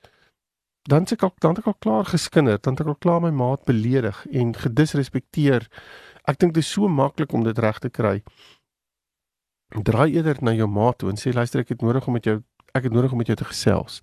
dan 0.82 1.06
se 1.06 1.14
ek 1.14 1.22
al 1.22 1.34
dan 1.38 1.54
het 1.54 1.58
ek 1.58 1.66
al 1.66 1.78
klaar 1.78 2.04
geskinder, 2.04 2.58
dan 2.60 2.72
het 2.74 2.82
ek 2.82 2.90
al 2.90 2.98
klaar 2.98 3.20
my 3.22 3.30
maat 3.30 3.64
beledig 3.64 4.26
en 4.30 4.54
gedisrespekteer 4.54 5.68
Ek 6.28 6.38
dink 6.38 6.54
dit 6.54 6.62
is 6.62 6.70
so 6.70 6.88
maklik 6.88 7.32
om 7.32 7.42
dit 7.42 7.58
reg 7.58 7.78
te 7.82 7.90
kry. 7.90 8.22
Draai 9.72 10.12
eerder 10.12 10.38
na 10.44 10.52
jou 10.52 10.68
maat 10.68 10.98
toe 10.98 11.10
en 11.10 11.18
sê 11.18 11.32
luister 11.32 11.60
ek 11.60 11.74
het 11.74 11.82
nodig 11.82 12.06
om 12.06 12.18
met 12.18 12.26
jou 12.28 12.42
ek 12.72 12.88
het 12.88 12.92
nodig 12.92 13.12
om 13.12 13.20
met 13.20 13.28
jou 13.28 13.36
te 13.36 13.48
gesels. 13.48 14.00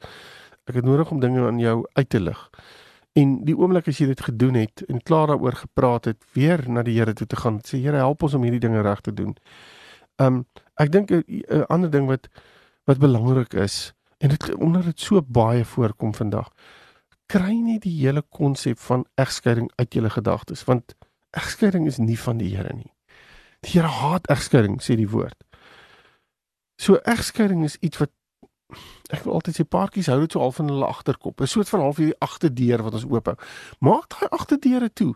Ek 0.70 0.76
het 0.78 0.86
nodig 0.86 1.12
om 1.12 1.20
dinge 1.20 1.42
aan 1.48 1.60
jou 1.60 1.82
uit 1.98 2.10
te 2.10 2.20
lig. 2.20 2.42
En 3.18 3.40
die 3.46 3.56
oomblik 3.58 3.88
as 3.90 3.98
jy 4.02 4.10
dit 4.12 4.22
gedoen 4.22 4.60
het 4.60 4.84
en 4.88 5.02
klaar 5.02 5.32
daaroor 5.32 5.58
gepraat 5.64 6.06
het, 6.12 6.20
weer 6.38 6.62
na 6.70 6.84
die 6.86 6.94
Here 7.00 7.14
toe 7.18 7.28
te 7.28 7.40
gaan, 7.40 7.58
sê 7.66 7.80
Here 7.82 7.98
help 7.98 8.24
ons 8.24 8.36
om 8.38 8.46
hierdie 8.46 8.62
dinge 8.62 8.84
reg 8.86 9.02
te 9.02 9.14
doen. 9.14 9.36
Um 10.22 10.46
ek 10.80 10.92
dink 10.92 11.12
'n 11.12 11.66
ander 11.70 11.90
ding 11.90 12.08
wat 12.08 12.30
wat 12.86 13.00
belangrik 13.00 13.54
is 13.54 13.94
en 14.20 14.30
dit 14.30 14.56
omdat 14.56 14.84
dit 14.84 15.00
so 15.00 15.22
baie 15.22 15.66
voorkom 15.66 16.14
vandag. 16.14 16.50
Kry 17.28 17.54
net 17.54 17.82
die 17.82 17.98
hele 18.02 18.22
konsep 18.22 18.80
van 18.80 19.06
egskeiding 19.16 19.72
uit 19.76 19.94
jou 19.94 20.10
gedagtes 20.10 20.64
want 20.64 20.96
egskeiding 21.38 21.88
is 21.88 21.98
nie 21.98 22.20
van 22.20 22.38
die 22.38 22.56
Here 22.56 22.74
nie. 22.76 22.92
Die 23.66 23.76
Here 23.76 23.88
haat 23.88 24.30
egskeiding, 24.30 24.80
sê 24.82 24.96
die 24.96 25.10
woord. 25.10 25.38
So 26.80 27.00
egskeiding 27.04 27.64
is 27.64 27.78
iets 27.84 28.00
wat 28.00 28.14
ek 29.10 29.24
wil 29.26 29.40
altyd 29.40 29.58
sê 29.58 29.66
paartjies 29.66 30.08
hou 30.12 30.20
dit 30.22 30.36
so 30.36 30.42
al 30.44 30.54
van 30.54 30.70
hulle 30.70 30.86
agterkop. 30.86 31.42
'n 31.42 31.48
Soort 31.48 31.70
van 31.70 31.82
half 31.82 31.98
hierdie 31.98 32.20
agterdeur 32.22 32.84
wat 32.84 32.94
ons 32.94 33.06
oop 33.10 33.26
hou. 33.26 33.36
Maak 33.80 34.10
daai 34.14 34.30
agterdeure 34.30 34.94
toe. 34.94 35.16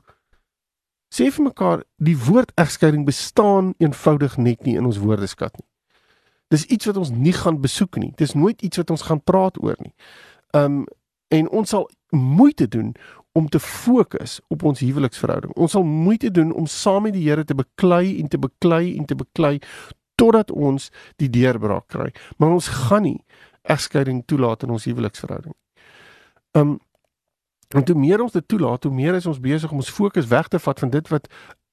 Sê 1.14 1.30
vir 1.30 1.46
mekaar, 1.46 1.84
die 1.98 2.18
woord 2.18 2.52
egskeiding 2.58 3.06
bestaan 3.06 3.74
eenvoudig 3.78 4.38
net 4.38 4.66
nie 4.66 4.76
in 4.76 4.86
ons 4.86 4.98
woordeskat 4.98 5.54
nie. 5.60 5.68
Dis 6.50 6.66
iets 6.66 6.86
wat 6.86 6.98
ons 6.98 7.12
nie 7.12 7.34
gaan 7.34 7.62
besoek 7.62 7.98
nie. 7.98 8.14
Dis 8.18 8.34
nooit 8.34 8.62
iets 8.62 8.78
wat 8.78 8.90
ons 8.90 9.02
gaan 9.02 9.22
praat 9.22 9.62
oor 9.64 9.78
nie. 9.80 9.94
Um 10.54 10.86
en 11.34 11.50
ons 11.50 11.70
sal 11.70 11.90
moeite 12.10 12.68
doen 12.68 12.94
om 13.34 13.50
te 13.50 13.60
fokus 13.60 14.40
op 14.48 14.64
ons 14.64 14.80
huweliksverhouding. 14.80 15.54
Ons 15.58 15.72
sal 15.72 15.84
moeite 15.84 16.32
doen 16.32 16.54
om 16.54 16.66
saam 16.70 17.08
met 17.08 17.14
die 17.14 17.26
Here 17.26 17.44
te 17.44 17.56
beklei 17.58 18.20
en 18.22 18.28
te 18.28 18.38
beklei 18.38 18.98
en 18.98 19.06
te 19.06 19.16
beklei 19.18 19.58
totdat 20.16 20.52
ons 20.52 20.92
die 21.18 21.30
deurbraak 21.30 21.88
kry. 21.90 22.12
Maar 22.38 22.54
ons 22.54 22.68
gaan 22.68 23.08
nie 23.08 23.20
egskeiding 23.64 24.22
toelaat 24.30 24.64
in 24.64 24.74
ons 24.76 24.86
huweliksverhouding. 24.86 25.56
Um 26.58 26.80
en 27.74 27.82
hoe 27.88 27.98
meer 27.98 28.22
ons 28.22 28.36
dit 28.36 28.46
toelaat, 28.48 28.84
hoe 28.86 28.94
meer 28.94 29.16
is 29.18 29.26
ons 29.26 29.40
besig 29.42 29.72
om 29.72 29.80
ons 29.82 29.90
fokus 29.90 30.28
weg 30.30 30.48
te 30.54 30.60
vat 30.62 30.80
van 30.80 30.92
dit 30.94 31.08
wat 31.10 31.26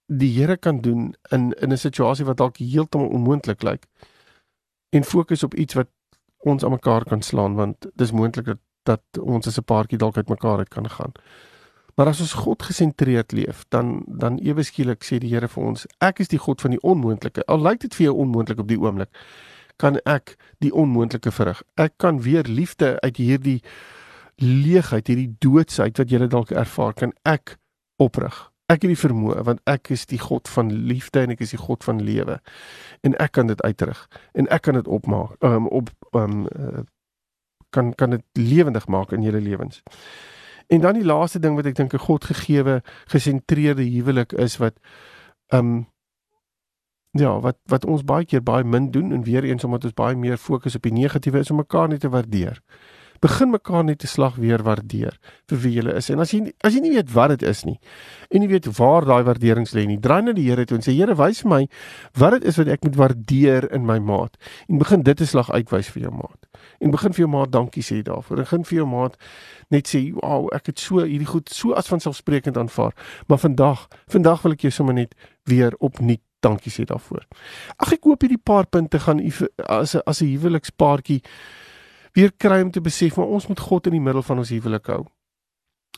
die 0.08 0.30
Here 0.32 0.56
kan 0.56 0.80
doen 0.80 1.14
in 1.30 1.52
in 1.52 1.72
'n 1.72 1.76
situasie 1.76 2.24
wat 2.24 2.36
dalk 2.36 2.56
heeltemal 2.56 3.08
onmoontlik 3.08 3.62
lyk. 3.62 3.84
En 4.96 5.04
fokus 5.04 5.42
op 5.42 5.54
iets 5.54 5.74
wat 5.74 5.88
ons 6.38 6.64
aan 6.64 6.70
mekaar 6.70 7.04
kan 7.04 7.22
slaan 7.22 7.54
want 7.54 7.86
dis 7.94 8.12
moontlik 8.12 8.56
dat 8.82 9.02
ons 9.20 9.46
as 9.46 9.58
'n 9.58 9.64
paartjie 9.64 9.98
dalk 9.98 10.16
uit 10.16 10.28
mekaar 10.28 10.58
uit 10.58 10.68
kan 10.68 10.90
gaan. 10.90 11.12
Maar 11.94 12.12
as 12.12 12.20
ons 12.20 12.33
God 12.33 12.62
gesentreerd 12.62 13.33
leef, 13.33 13.64
dan 13.68 14.03
dan 14.07 14.38
ewe 14.38 14.62
skielik 14.62 15.05
sê 15.07 15.18
die 15.22 15.33
Here 15.33 15.48
vir 15.48 15.64
ons, 15.72 15.87
ek 16.00 16.20
is 16.24 16.31
die 16.33 16.40
God 16.40 16.61
van 16.61 16.74
die 16.74 16.83
onmoontlike. 16.83 17.44
Al 17.46 17.62
lyk 17.62 17.81
dit 17.87 17.94
vir 17.94 18.11
jou 18.11 18.18
onmoontlik 18.24 18.61
op 18.62 18.68
die 18.68 18.81
oomblik, 18.81 19.11
kan 19.81 19.96
ek 20.05 20.37
die 20.61 20.72
onmoontlike 20.74 21.33
verrig. 21.33 21.62
Ek 21.81 21.96
kan 21.96 22.20
weer 22.22 22.44
liefde 22.48 22.98
uit 23.00 23.16
hierdie 23.16 23.59
leegheid, 24.40 25.09
hierdie 25.09 25.35
doodsheid 25.40 25.98
wat 26.00 26.12
jy 26.12 26.26
dalk 26.29 26.53
ervaar, 26.53 26.94
kan 26.96 27.12
ek 27.29 27.57
oprig. 28.00 28.37
Ek 28.70 28.85
het 28.85 28.92
die 28.92 29.00
vermoë 29.00 29.42
want 29.48 29.61
ek 29.68 29.90
is 29.90 30.07
die 30.07 30.20
God 30.20 30.48
van 30.48 30.70
liefde 30.87 31.24
en 31.24 31.35
ek 31.35 31.42
is 31.42 31.55
die 31.57 31.61
God 31.61 31.85
van 31.85 32.00
lewe. 32.07 32.38
En 33.03 33.16
ek 33.18 33.35
kan 33.38 33.50
dit 33.50 33.62
uitrig 33.66 34.05
en 34.38 34.48
ek 34.48 34.68
kan 34.68 34.79
dit 34.79 34.88
opmaak, 34.88 35.35
um, 35.44 35.66
op 35.68 35.90
um, 36.14 36.44
uh, 36.55 36.85
kan 37.74 37.94
kan 37.94 38.14
dit 38.14 38.24
lewendig 38.38 38.87
maak 38.87 39.12
in 39.12 39.26
julle 39.26 39.42
lewens. 39.42 39.83
En 40.70 40.80
dan 40.80 40.94
die 40.94 41.04
laaste 41.04 41.38
ding 41.42 41.56
wat 41.59 41.66
ek 41.66 41.74
dink 41.74 41.94
'n 41.94 42.06
God 42.06 42.24
gegeewe 42.24 42.83
gesentreerde 43.11 43.83
huwelik 43.83 44.33
is 44.33 44.56
wat 44.62 44.78
um 45.50 45.90
ja, 47.11 47.40
wat 47.40 47.59
wat 47.66 47.85
ons 47.85 48.04
baie 48.04 48.24
keer 48.24 48.42
baie 48.42 48.64
min 48.64 48.90
doen 48.90 49.12
en 49.12 49.22
weer 49.26 49.44
eens 49.44 49.64
omdat 49.64 49.85
ons 49.85 49.98
baie 49.98 50.16
meer 50.16 50.37
fokus 50.38 50.74
op 50.78 50.83
die 50.83 50.92
negatiewe 50.92 51.38
is 51.38 51.50
om 51.50 51.56
mekaar 51.56 51.88
nie 51.88 51.98
te 51.98 52.09
waardeer 52.09 52.62
begin 53.20 53.50
mekaar 53.52 53.85
net 53.85 53.98
te 54.00 54.09
slag 54.09 54.38
weer 54.40 54.62
waardeer 54.64 55.16
vir 55.50 55.59
wie 55.61 55.72
jy 55.76 55.85
is. 55.92 56.09
En 56.12 56.22
as 56.24 56.33
jy 56.33 56.52
as 56.64 56.74
jy 56.74 56.80
nie 56.85 56.94
weet 56.94 57.11
wat 57.12 57.35
dit 57.35 57.42
is 57.48 57.64
nie 57.68 57.76
en 58.30 58.44
jy 58.44 58.48
weet 58.48 58.68
waar 58.78 59.04
daai 59.04 59.22
waardering 59.26 59.68
lê 59.76 59.87
nie, 59.88 59.98
draai 60.00 60.22
na 60.24 60.33
die 60.37 60.46
Here 60.48 60.64
toe 60.64 60.78
en 60.78 60.85
sê 60.85 60.94
Here, 60.96 61.16
wys 61.18 61.42
vir 61.44 61.50
my 61.50 61.61
wat 62.18 62.38
dit 62.38 62.48
is 62.50 62.61
wat 62.61 62.70
ek 62.72 62.87
moet 62.87 62.96
waardeer 62.96 63.68
in 63.76 63.85
my 63.87 63.98
maat 64.00 64.38
en 64.68 64.80
begin 64.80 65.04
dit 65.04 65.20
'n 65.20 65.26
slag 65.26 65.50
uitwys 65.50 65.90
vir 65.92 66.02
jou 66.09 66.12
maat. 66.12 66.48
En 66.80 66.90
begin 66.90 67.12
vir 67.12 67.26
jou 67.26 67.30
maat 67.30 67.52
dankie 67.52 67.83
sê 67.83 68.02
daarvoor. 68.02 68.38
En 68.38 68.44
begin 68.44 68.64
vir 68.64 68.76
jou 68.76 68.87
maat 68.87 69.16
net 69.70 69.88
sê, 69.88 70.12
"Wow, 70.12 70.48
ek 70.52 70.66
het 70.66 70.78
so 70.78 71.04
hierdie 71.04 71.26
goed 71.26 71.48
so 71.48 71.72
as 71.72 71.88
vanselfsprekend 71.88 72.56
aanvaar, 72.56 72.92
maar 73.28 73.38
vandag, 73.38 73.88
vandag 74.09 74.42
wil 74.42 74.52
ek 74.52 74.61
jou 74.61 74.70
sommer 74.70 74.94
net 74.94 75.14
weer 75.44 75.72
opnuut 75.78 76.20
dankie 76.40 76.72
sê 76.72 76.85
daarvoor." 76.85 77.24
Ag 77.76 77.92
ek 77.92 78.04
hoop 78.04 78.20
hierdie 78.22 78.42
paar 78.42 78.66
punte 78.66 78.98
gaan 78.98 79.18
u 79.18 79.30
as 79.68 79.94
'n 79.94 80.00
as 80.06 80.22
'n 80.22 80.26
huwelikspaartjie 80.26 81.22
weer 82.12 82.32
kry 82.32 82.60
om 82.62 82.70
te 82.70 82.80
besef 82.80 83.16
maar 83.16 83.26
ons 83.26 83.46
moet 83.46 83.60
God 83.60 83.86
in 83.86 83.98
die 83.98 84.04
middel 84.04 84.22
van 84.22 84.38
ons 84.38 84.52
huwelik 84.54 84.86
hou. 84.86 85.04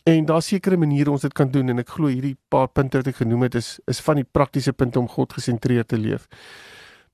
En 0.09 0.25
daar's 0.27 0.49
sekere 0.51 0.77
maniere 0.77 1.11
ons 1.11 1.23
dit 1.23 1.33
kan 1.33 1.51
doen 1.51 1.69
en 1.69 1.79
ek 1.79 1.93
glo 1.95 2.11
hierdie 2.11 2.37
paar 2.51 2.69
punte 2.75 2.99
wat 2.99 3.13
ek 3.13 3.21
genoem 3.23 3.47
het 3.47 3.59
is 3.61 3.77
is 3.91 4.01
van 4.03 4.19
die 4.19 4.27
praktiese 4.27 4.73
punte 4.73 4.99
om 4.99 5.09
God 5.09 5.33
gesentreerd 5.39 5.89
te 5.89 5.99
leef. 5.99 6.27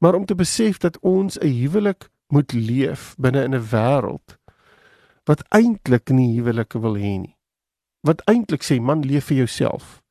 Maar 0.01 0.15
om 0.15 0.25
te 0.25 0.35
besef 0.39 0.79
dat 0.79 0.99
ons 1.03 1.39
'n 1.39 1.53
huwelik 1.61 2.09
moet 2.29 2.53
leef 2.53 3.15
binne 3.19 3.45
in 3.45 3.55
'n 3.55 3.69
wêreld 3.73 4.39
wat 5.25 5.45
eintlik 5.49 6.09
nie 6.09 6.39
huwelike 6.39 6.81
wil 6.81 6.97
hê 6.97 7.19
nie. 7.21 7.37
Wat 8.01 8.23
eintlik 8.25 8.63
sê 8.63 8.81
man 8.81 9.03
leef 9.05 9.25
vir 9.25 9.37
jouself. 9.37 10.03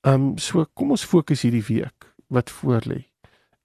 Ehm 0.00 0.14
um, 0.14 0.38
so 0.38 0.64
kom 0.74 0.90
ons 0.90 1.04
fokus 1.04 1.42
hierdie 1.42 1.66
week 1.68 2.14
wat 2.28 2.50
voor 2.50 2.80
lê 2.86 3.09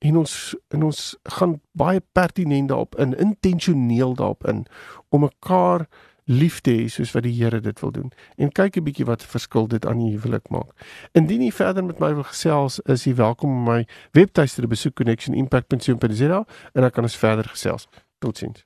en 0.06 0.18
ons 0.22 0.34
en 0.76 0.84
ons 0.90 1.04
gaan 1.38 1.56
baie 1.72 2.02
pertinent 2.18 2.70
daarop 2.70 2.98
in 3.02 3.16
intentioneel 3.18 4.14
daarop 4.16 4.46
in 4.52 4.66
om 5.10 5.26
mekaar 5.26 5.88
lief 6.26 6.62
te 6.66 6.74
hê 6.74 6.86
soos 6.90 7.14
wat 7.14 7.26
die 7.26 7.34
Here 7.38 7.62
dit 7.62 7.82
wil 7.82 7.92
doen 7.92 8.12
en 8.38 8.52
kyk 8.52 8.78
'n 8.78 8.86
bietjie 8.86 9.06
wat 9.06 9.24
verskil 9.24 9.68
dit 9.68 9.86
aan 9.86 10.00
die 10.00 10.18
huwelik 10.18 10.50
maak. 10.50 10.74
Indien 11.14 11.42
jy 11.42 11.52
verder 11.52 11.84
met 11.84 12.00
my 12.00 12.14
wil 12.14 12.24
gesels, 12.24 12.80
is 12.86 13.06
jy 13.06 13.14
welkom 13.16 13.50
om 13.50 13.64
my 13.64 13.86
webtuiste 14.12 14.62
te 14.62 14.68
besoek 14.68 14.96
connectionimpact.co.za 14.96 16.46
en 16.74 16.82
dan 16.82 16.92
kan 16.92 17.04
ons 17.04 17.18
verder 17.18 17.46
gesels. 17.46 17.88
Totsiens. 18.20 18.66